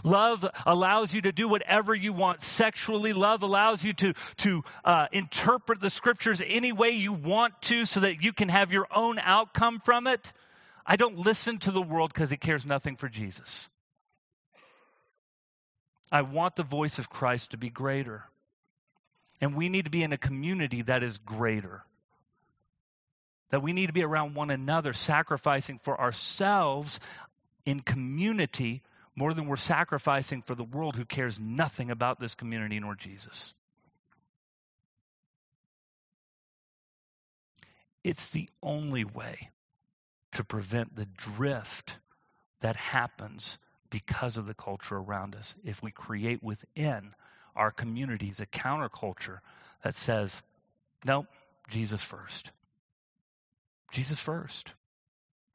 Love 0.03 0.45
allows 0.65 1.13
you 1.13 1.21
to 1.21 1.31
do 1.31 1.47
whatever 1.47 1.95
you 1.95 2.13
want 2.13 2.41
sexually. 2.41 3.13
Love 3.13 3.43
allows 3.43 3.83
you 3.83 3.93
to, 3.93 4.13
to 4.37 4.63
uh, 4.83 5.07
interpret 5.11 5.79
the 5.79 5.89
scriptures 5.89 6.41
any 6.45 6.71
way 6.71 6.91
you 6.91 7.13
want 7.13 7.59
to 7.63 7.85
so 7.85 8.01
that 8.01 8.23
you 8.23 8.33
can 8.33 8.49
have 8.49 8.71
your 8.71 8.87
own 8.93 9.19
outcome 9.19 9.79
from 9.79 10.07
it. 10.07 10.33
I 10.85 10.97
don't 10.97 11.17
listen 11.19 11.59
to 11.59 11.71
the 11.71 11.81
world 11.81 12.13
because 12.13 12.31
it 12.31 12.41
cares 12.41 12.65
nothing 12.65 12.95
for 12.95 13.09
Jesus. 13.09 13.69
I 16.11 16.21
want 16.21 16.55
the 16.55 16.63
voice 16.63 16.99
of 16.99 17.09
Christ 17.09 17.51
to 17.51 17.57
be 17.57 17.69
greater. 17.69 18.23
And 19.41 19.55
we 19.55 19.69
need 19.69 19.85
to 19.85 19.91
be 19.91 20.03
in 20.03 20.13
a 20.13 20.17
community 20.17 20.83
that 20.83 21.03
is 21.03 21.17
greater. 21.17 21.83
That 23.49 23.61
we 23.61 23.73
need 23.73 23.87
to 23.87 23.93
be 23.93 24.03
around 24.03 24.35
one 24.35 24.49
another, 24.49 24.93
sacrificing 24.93 25.79
for 25.79 25.99
ourselves 25.99 26.99
in 27.65 27.79
community 27.79 28.81
more 29.15 29.33
than 29.33 29.47
we're 29.47 29.55
sacrificing 29.55 30.41
for 30.41 30.55
the 30.55 30.63
world 30.63 30.95
who 30.95 31.05
cares 31.05 31.39
nothing 31.39 31.89
about 31.89 32.19
this 32.19 32.35
community 32.35 32.79
nor 32.79 32.95
Jesus. 32.95 33.53
It's 38.03 38.31
the 38.31 38.49
only 38.61 39.03
way 39.03 39.49
to 40.33 40.43
prevent 40.43 40.95
the 40.95 41.07
drift 41.17 41.97
that 42.59 42.75
happens 42.75 43.57
because 43.89 44.37
of 44.37 44.47
the 44.47 44.53
culture 44.53 44.95
around 44.95 45.35
us. 45.35 45.55
If 45.63 45.81
we 45.81 45.91
create 45.91 46.43
within 46.43 47.13
our 47.55 47.71
communities 47.71 48.39
a 48.39 48.45
counterculture 48.45 49.39
that 49.83 49.95
says, 49.95 50.41
nope, 51.03 51.27
Jesus 51.69 52.01
first. 52.01 52.51
Jesus 53.91 54.19
first. 54.19 54.73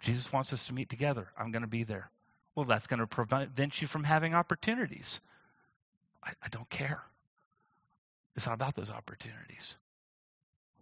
Jesus 0.00 0.32
wants 0.32 0.52
us 0.52 0.66
to 0.68 0.74
meet 0.74 0.88
together. 0.88 1.28
I'm 1.38 1.50
going 1.50 1.62
to 1.62 1.68
be 1.68 1.84
there. 1.84 2.10
Well, 2.54 2.64
that's 2.64 2.86
going 2.86 3.00
to 3.00 3.06
prevent 3.06 3.80
you 3.80 3.86
from 3.86 4.04
having 4.04 4.34
opportunities. 4.34 5.20
I, 6.22 6.30
I 6.42 6.48
don't 6.48 6.68
care. 6.68 7.02
It's 8.36 8.46
not 8.46 8.54
about 8.54 8.74
those 8.74 8.90
opportunities, 8.90 9.76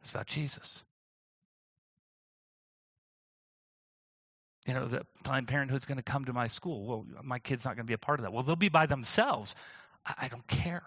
it's 0.00 0.10
about 0.10 0.26
Jesus. 0.26 0.84
You 4.66 4.74
know, 4.74 4.86
that 4.86 5.06
Planned 5.24 5.48
Parenthood's 5.48 5.86
going 5.86 5.96
to 5.96 6.02
come 6.02 6.26
to 6.26 6.32
my 6.32 6.46
school. 6.46 6.86
Well, 6.86 7.06
my 7.22 7.38
kid's 7.38 7.64
not 7.64 7.76
going 7.76 7.86
to 7.86 7.90
be 7.90 7.94
a 7.94 7.98
part 7.98 8.18
of 8.18 8.24
that. 8.24 8.32
Well, 8.32 8.42
they'll 8.42 8.56
be 8.56 8.68
by 8.68 8.86
themselves. 8.86 9.54
I, 10.04 10.14
I 10.22 10.28
don't 10.28 10.46
care. 10.46 10.82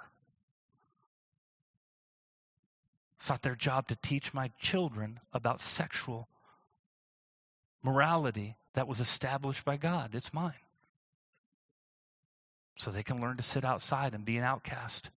It's 3.19 3.29
not 3.29 3.41
their 3.41 3.55
job 3.55 3.87
to 3.89 3.95
teach 3.95 4.33
my 4.33 4.49
children 4.59 5.19
about 5.31 5.59
sexual 5.59 6.27
morality 7.83 8.55
that 8.73 8.87
was 8.87 8.99
established 8.99 9.63
by 9.65 9.77
God. 9.77 10.11
It's 10.13 10.33
mine. 10.33 10.53
So 12.77 12.89
they 12.89 13.03
can 13.03 13.21
learn 13.21 13.37
to 13.37 13.43
sit 13.43 13.63
outside 13.63 14.15
and 14.15 14.25
be 14.25 14.37
an 14.37 14.43
outcast 14.43 15.09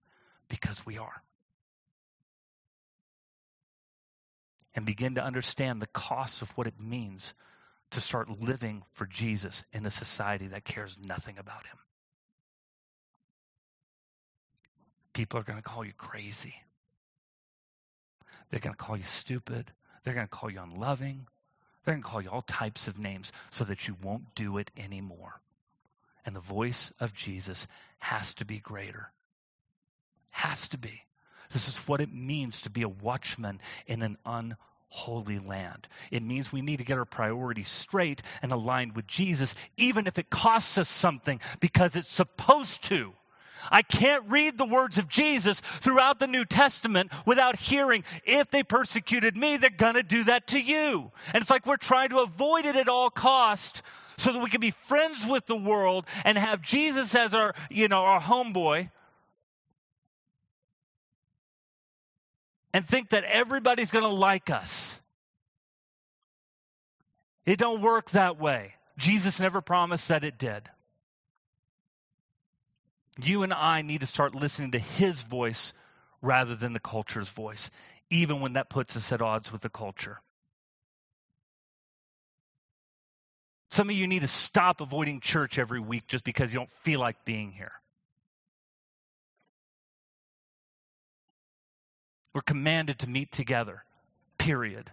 because 0.48 0.84
we 0.84 0.98
are. 0.98 1.22
And 4.74 4.84
begin 4.84 5.14
to 5.14 5.24
understand 5.24 5.80
the 5.80 5.86
cost 5.86 6.42
of 6.42 6.50
what 6.59 6.66
it 6.66 6.80
means 6.80 7.32
to 7.95 8.01
start 8.01 8.40
living 8.40 8.82
for 8.92 9.07
Jesus 9.07 9.64
in 9.72 9.86
a 9.86 9.90
society 9.90 10.49
that 10.49 10.64
cares 10.64 10.97
nothing 11.05 11.38
about 11.38 11.66
him. 11.66 11.76
People 15.12 15.40
are 15.40 15.45
going 15.45 15.59
to 15.59 15.64
call 15.64 15.84
you 15.84 15.92
crazy. 15.97 16.55
They're 18.51 18.61
going 18.61 18.74
to 18.74 18.82
call 18.82 18.97
you 18.97 19.05
stupid. 19.05 19.70
They're 20.03 20.14
going 20.14 20.26
to 20.26 20.30
call 20.30 20.51
you 20.51 20.61
unloving. 20.61 21.26
They're 21.84 21.95
going 21.95 22.03
to 22.03 22.09
call 22.09 22.22
you 22.22 22.30
all 22.30 22.42
types 22.42 22.88
of 22.88 22.99
names 22.99 23.32
so 23.51 23.64
that 23.64 23.86
you 23.86 23.97
won't 24.03 24.34
do 24.34 24.59
it 24.59 24.70
anymore. 24.76 25.40
And 26.26 26.34
the 26.34 26.40
voice 26.40 26.92
of 27.01 27.14
Jesus 27.14 27.66
has 27.99 28.34
to 28.34 28.45
be 28.45 28.59
greater. 28.59 29.11
Has 30.30 30.68
to 30.68 30.78
be. 30.78 31.03
This 31.51 31.68
is 31.68 31.76
what 31.86 32.01
it 32.01 32.12
means 32.12 32.62
to 32.62 32.70
be 32.70 32.82
a 32.82 32.88
watchman 32.88 33.61
in 33.86 34.03
an 34.03 34.16
holy 34.95 35.40
land. 35.40 35.88
It 36.12 36.22
means 36.22 36.53
we 36.53 36.62
need 36.62 36.78
to 36.78 36.84
get 36.84 36.99
our 36.99 37.05
priorities 37.05 37.68
straight 37.68 38.22
and 38.42 38.53
aligned 38.53 38.95
with 38.95 39.09
Jesus, 39.09 39.57
even 39.76 40.07
if 40.07 40.20
it 40.20 40.30
costs 40.30 40.78
us 40.78 40.88
something, 40.88 41.40
because 41.59 41.97
it's 41.97 42.09
supposed 42.09 42.84
to. 42.84 43.12
I 43.72 43.82
can't 43.82 44.24
read 44.28 44.57
the 44.57 44.64
words 44.64 44.99
of 44.99 45.09
Jesus 45.09 45.59
throughout 45.59 46.20
the 46.20 46.28
New 46.28 46.45
Testament 46.45 47.11
without 47.26 47.57
hearing, 47.57 48.05
if 48.24 48.51
they 48.51 48.62
persecuted 48.62 49.36
me, 49.36 49.57
they're 49.57 49.70
going 49.70 49.95
to 49.95 50.05
do 50.05 50.24
that 50.24 50.47
to 50.49 50.61
you. 50.61 51.11
And 51.32 51.42
it's 51.42 51.51
like 51.51 51.66
we're 51.66 51.76
trying 51.76 52.11
to 52.11 52.20
avoid 52.20 52.64
it 52.64 52.76
at 52.76 52.88
all 52.88 53.11
cost 53.11 53.82
so 54.16 54.32
that 54.32 54.45
we 54.45 54.51
can 54.51 54.61
be 54.61 54.70
friends 54.70 55.26
with 55.26 55.47
the 55.47 55.57
world 55.57 56.07
and 56.24 56.38
have 56.38 56.62
Jesus 56.62 57.16
as 57.16 57.34
our, 57.34 57.53
you 57.68 57.88
know, 57.88 58.05
our 58.05 58.20
homeboy 58.20 58.90
and 62.75 62.85
think 62.85 63.11
that 63.11 63.22
everybody's 63.22 63.93
going 63.93 64.05
to 64.05 64.11
like 64.11 64.51
us. 64.51 65.01
It 67.47 67.57
don't 67.57 67.81
work 67.81 68.11
that 68.11 68.39
way. 68.39 68.75
Jesus 68.99 69.41
never 69.41 69.61
promised 69.61 70.09
that 70.09 70.25
it 70.25 70.39
did. 70.39 70.68
You 73.22 73.45
and 73.45 73.55
I 73.55 73.83
need 73.83 74.01
to 74.01 74.07
start 74.07 74.35
listening 74.35 74.72
to 74.72 74.81
his 74.81 75.22
voice 75.22 75.72
rather 76.20 76.57
than 76.57 76.72
the 76.72 76.81
culture's 76.81 77.29
voice, 77.29 77.70
even 78.11 78.41
when 78.41 78.55
that 78.55 78.68
puts 78.68 78.97
us 78.97 79.12
at 79.12 79.22
odds 79.22 79.53
with 79.53 79.61
the 79.61 79.68
culture. 79.68 80.18
Some 83.70 83.89
of 83.89 83.95
you 83.95 84.09
need 84.09 84.22
to 84.22 84.29
stop 84.29 84.81
avoiding 84.81 85.20
church 85.20 85.61
every 85.61 85.81
week 85.81 86.09
just 86.09 86.25
because 86.25 86.53
you 86.53 86.59
don't 86.59 86.72
feel 86.72 86.99
like 86.99 87.25
being 87.25 87.53
here. 87.53 87.72
We're 92.35 92.43
commanded 92.43 92.99
to 92.99 93.09
meet 93.09 93.30
together, 93.30 93.85
period. 94.39 94.91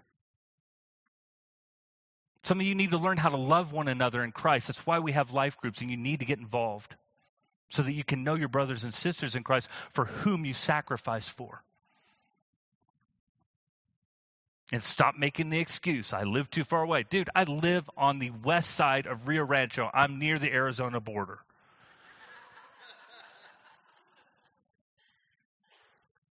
Some 2.43 2.59
of 2.59 2.65
you 2.65 2.75
need 2.75 2.91
to 2.91 2.97
learn 2.97 3.17
how 3.17 3.29
to 3.29 3.37
love 3.37 3.73
one 3.73 3.87
another 3.87 4.23
in 4.23 4.31
Christ. 4.31 4.67
That's 4.67 4.85
why 4.85 4.99
we 4.99 5.11
have 5.11 5.33
life 5.33 5.57
groups, 5.57 5.81
and 5.81 5.91
you 5.91 5.97
need 5.97 6.19
to 6.19 6.25
get 6.25 6.39
involved 6.39 6.95
so 7.69 7.83
that 7.83 7.93
you 7.93 8.03
can 8.03 8.23
know 8.23 8.35
your 8.35 8.47
brothers 8.47 8.83
and 8.83 8.93
sisters 8.93 9.35
in 9.35 9.43
Christ 9.43 9.69
for 9.91 10.05
whom 10.05 10.45
you 10.45 10.53
sacrifice 10.53 11.27
for. 11.27 11.63
And 14.73 14.81
stop 14.81 15.15
making 15.17 15.49
the 15.49 15.59
excuse, 15.59 16.13
I 16.13 16.23
live 16.23 16.49
too 16.49 16.63
far 16.63 16.81
away. 16.81 17.03
Dude, 17.09 17.29
I 17.35 17.43
live 17.43 17.89
on 17.97 18.19
the 18.19 18.31
west 18.43 18.71
side 18.71 19.05
of 19.05 19.27
Rio 19.27 19.43
Rancho. 19.43 19.89
I'm 19.93 20.17
near 20.17 20.39
the 20.39 20.51
Arizona 20.51 21.01
border. 21.01 21.39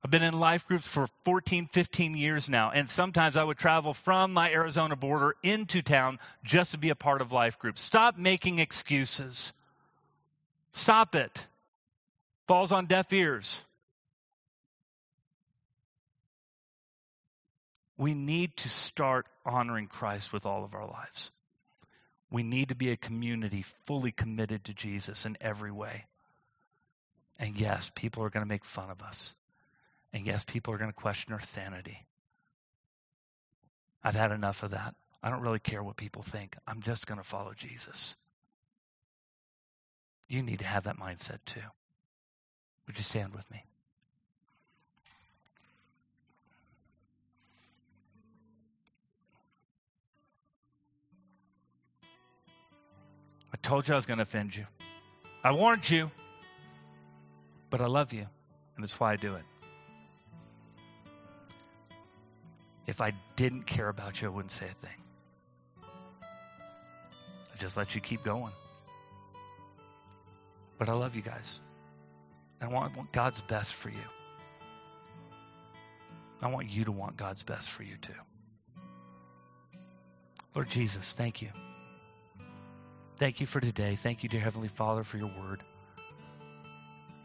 I've 0.03 0.11
been 0.11 0.23
in 0.23 0.39
life 0.39 0.65
groups 0.65 0.87
for 0.87 1.07
14, 1.25 1.67
15 1.67 2.15
years 2.15 2.47
now, 2.47 2.71
and 2.71 2.89
sometimes 2.89 3.35
I 3.35 3.43
would 3.43 3.57
travel 3.57 3.93
from 3.93 4.33
my 4.33 4.49
Arizona 4.49 4.95
border 4.95 5.35
into 5.43 5.81
town 5.81 6.19
just 6.43 6.71
to 6.71 6.77
be 6.77 6.89
a 6.89 6.95
part 6.95 7.21
of 7.21 7.33
life 7.33 7.59
groups. 7.59 7.81
Stop 7.81 8.17
making 8.17 8.59
excuses. 8.59 9.51
Stop 10.71 11.15
it. 11.15 11.45
Falls 12.47 12.71
on 12.71 12.85
deaf 12.85 13.11
ears. 13.11 13.61
We 17.97 18.13
need 18.13 18.55
to 18.57 18.69
start 18.69 19.27
honoring 19.45 19.87
Christ 19.87 20.31
with 20.31 20.45
all 20.45 20.63
of 20.63 20.73
our 20.73 20.87
lives. 20.87 21.31
We 22.31 22.43
need 22.43 22.69
to 22.69 22.75
be 22.75 22.91
a 22.91 22.97
community 22.97 23.63
fully 23.83 24.13
committed 24.13 24.63
to 24.65 24.73
Jesus 24.73 25.25
in 25.25 25.37
every 25.41 25.71
way. 25.71 26.05
And 27.37 27.59
yes, 27.59 27.91
people 27.93 28.23
are 28.23 28.29
going 28.29 28.45
to 28.45 28.49
make 28.49 28.63
fun 28.63 28.89
of 28.89 29.01
us. 29.01 29.35
And 30.13 30.25
yes, 30.25 30.43
people 30.43 30.73
are 30.73 30.77
going 30.77 30.91
to 30.91 30.95
question 30.95 31.33
our 31.33 31.39
sanity. 31.39 32.05
I've 34.03 34.15
had 34.15 34.31
enough 34.31 34.63
of 34.63 34.71
that. 34.71 34.95
I 35.21 35.29
don't 35.29 35.41
really 35.41 35.59
care 35.59 35.83
what 35.83 35.97
people 35.97 36.21
think. 36.21 36.55
I'm 36.65 36.81
just 36.81 37.05
going 37.05 37.17
to 37.17 37.23
follow 37.23 37.53
Jesus. 37.53 38.15
You 40.27 40.41
need 40.41 40.59
to 40.59 40.65
have 40.65 40.85
that 40.85 40.97
mindset 40.97 41.39
too. 41.45 41.61
Would 42.87 42.97
you 42.97 43.03
stand 43.03 43.33
with 43.33 43.49
me? 43.51 43.63
I 53.53 53.57
told 53.57 53.87
you 53.87 53.93
I 53.93 53.97
was 53.97 54.05
going 54.05 54.17
to 54.17 54.23
offend 54.23 54.55
you. 54.55 54.65
I 55.43 55.51
warned 55.51 55.89
you. 55.89 56.09
But 57.69 57.81
I 57.81 57.85
love 57.85 58.13
you, 58.13 58.25
and 58.75 58.83
that's 58.83 58.99
why 58.99 59.13
I 59.13 59.15
do 59.15 59.35
it. 59.35 59.43
If 62.89 63.01
I 63.01 63.13
didn't 63.35 63.67
care 63.67 63.87
about 63.87 64.19
you, 64.19 64.29
I 64.29 64.31
wouldn't 64.31 64.51
say 64.51 64.65
a 64.65 64.85
thing. 64.87 64.97
I 67.53 67.57
just 67.59 67.77
let 67.77 67.93
you 67.93 68.01
keep 68.01 68.23
going. 68.23 68.51
But 70.79 70.89
I 70.89 70.93
love 70.93 71.15
you 71.15 71.21
guys. 71.21 71.59
I 72.59 72.67
want, 72.67 72.91
I 72.91 72.97
want 72.97 73.11
God's 73.11 73.41
best 73.41 73.75
for 73.75 73.89
you. 73.89 74.09
I 76.41 76.47
want 76.47 76.71
you 76.71 76.85
to 76.85 76.91
want 76.91 77.15
God's 77.15 77.43
best 77.43 77.69
for 77.69 77.83
you 77.83 77.95
too. 77.97 78.11
Lord 80.55 80.71
Jesus, 80.71 81.13
thank 81.13 81.43
you. 81.43 81.49
Thank 83.17 83.39
you 83.39 83.45
for 83.45 83.59
today. 83.59 83.97
Thank 83.97 84.23
you, 84.23 84.29
dear 84.29 84.41
Heavenly 84.41 84.67
Father, 84.67 85.03
for 85.03 85.19
your 85.19 85.31
word. 85.39 85.61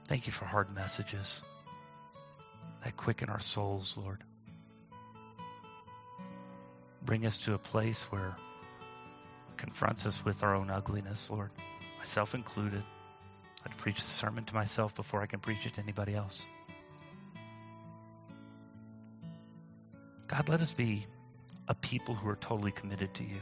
Thank 0.09 0.27
you 0.27 0.33
for 0.33 0.45
hard 0.45 0.75
messages 0.75 1.43
that 2.83 2.99
quicken 2.99 3.31
our 3.31 3.41
souls, 3.41 3.95
Lord. 3.97 4.23
Bring 7.05 7.27
us 7.27 7.45
to 7.45 7.55
a 7.55 7.59
place 7.59 8.05
where 8.11 8.37
confronts 9.57 10.07
us 10.07 10.25
with 10.25 10.43
our 10.43 10.55
own 10.55 10.71
ugliness, 10.71 11.31
Lord, 11.31 11.51
myself 11.99 12.35
included. 12.35 12.83
I'd 13.65 13.77
preach 13.77 13.97
the 13.97 14.03
sermon 14.03 14.45
to 14.45 14.55
myself 14.55 14.95
before 14.95 15.23
I 15.23 15.27
can 15.27 15.41
preach 15.41 15.67
it 15.67 15.75
to 15.75 15.83
anybody 15.83 16.15
else. 16.15 16.49
God, 20.27 20.49
let 20.49 20.61
us 20.61 20.75
be 20.75 21.07
a 21.69 21.75
people 21.75 22.15
who 22.15 22.29
are 22.29 22.37
totally 22.37 22.73
committed 22.73 23.15
to 23.15 23.25
you. 23.25 23.41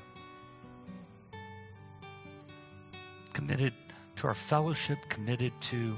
committed 3.32 3.72
to 4.16 4.28
our 4.28 4.34
fellowship, 4.34 4.98
committed 5.08 5.52
to 5.60 5.96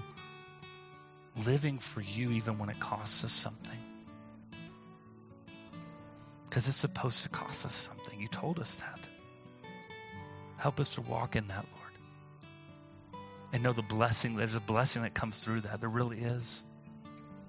living 1.44 1.78
for 1.78 2.00
you 2.00 2.30
even 2.30 2.58
when 2.58 2.70
it 2.70 2.80
costs 2.80 3.24
us 3.24 3.32
something. 3.32 3.74
Because 6.55 6.68
it's 6.68 6.76
supposed 6.76 7.24
to 7.24 7.28
cost 7.30 7.66
us 7.66 7.74
something. 7.74 8.20
You 8.20 8.28
told 8.28 8.61
us 8.61 8.76
that. 8.76 9.00
Help 10.57 10.78
us 10.78 10.94
to 10.94 11.00
walk 11.00 11.34
in 11.34 11.48
that, 11.48 11.66
Lord. 11.74 13.22
And 13.52 13.64
know 13.64 13.72
the 13.72 13.82
blessing, 13.82 14.36
there's 14.36 14.55
a 14.55 14.61
blessing 14.61 15.02
that 15.02 15.14
comes 15.14 15.42
through 15.42 15.62
that. 15.62 15.80
There 15.80 15.88
really 15.88 16.20
is. 16.20 16.62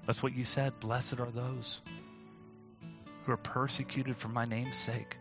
That's 0.07 0.23
what 0.23 0.33
you 0.35 0.43
said. 0.43 0.79
Blessed 0.79 1.19
are 1.19 1.29
those 1.29 1.83
who 3.25 3.33
are 3.33 3.37
persecuted 3.37 4.17
for 4.17 4.27
my 4.27 4.45
name's 4.45 4.75
sake. 4.75 5.17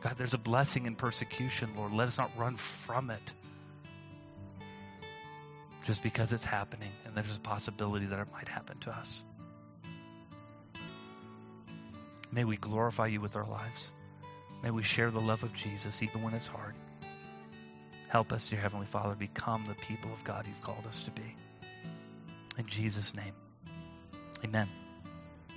God, 0.00 0.14
there's 0.16 0.34
a 0.34 0.38
blessing 0.38 0.86
in 0.86 0.94
persecution, 0.94 1.70
Lord. 1.76 1.92
Let 1.92 2.06
us 2.06 2.18
not 2.18 2.30
run 2.38 2.54
from 2.54 3.10
it 3.10 3.32
just 5.82 6.04
because 6.04 6.32
it's 6.32 6.44
happening 6.44 6.92
and 7.04 7.16
there's 7.16 7.36
a 7.36 7.40
possibility 7.40 8.06
that 8.06 8.20
it 8.20 8.28
might 8.32 8.46
happen 8.46 8.78
to 8.78 8.92
us. 8.92 9.24
May 12.30 12.44
we 12.44 12.56
glorify 12.56 13.06
you 13.06 13.20
with 13.20 13.36
our 13.36 13.46
lives. 13.46 13.92
May 14.62 14.70
we 14.70 14.82
share 14.82 15.10
the 15.10 15.20
love 15.20 15.44
of 15.44 15.52
Jesus 15.54 16.02
even 16.02 16.22
when 16.22 16.34
it's 16.34 16.46
hard. 16.46 16.74
Help 18.08 18.32
us, 18.32 18.48
dear 18.48 18.58
Heavenly 18.58 18.86
Father, 18.86 19.14
become 19.14 19.64
the 19.66 19.74
people 19.74 20.12
of 20.12 20.24
God 20.24 20.46
you've 20.46 20.62
called 20.62 20.86
us 20.86 21.02
to 21.04 21.10
be. 21.10 21.36
In 22.56 22.66
Jesus' 22.66 23.14
name, 23.14 23.34
amen. 24.44 24.68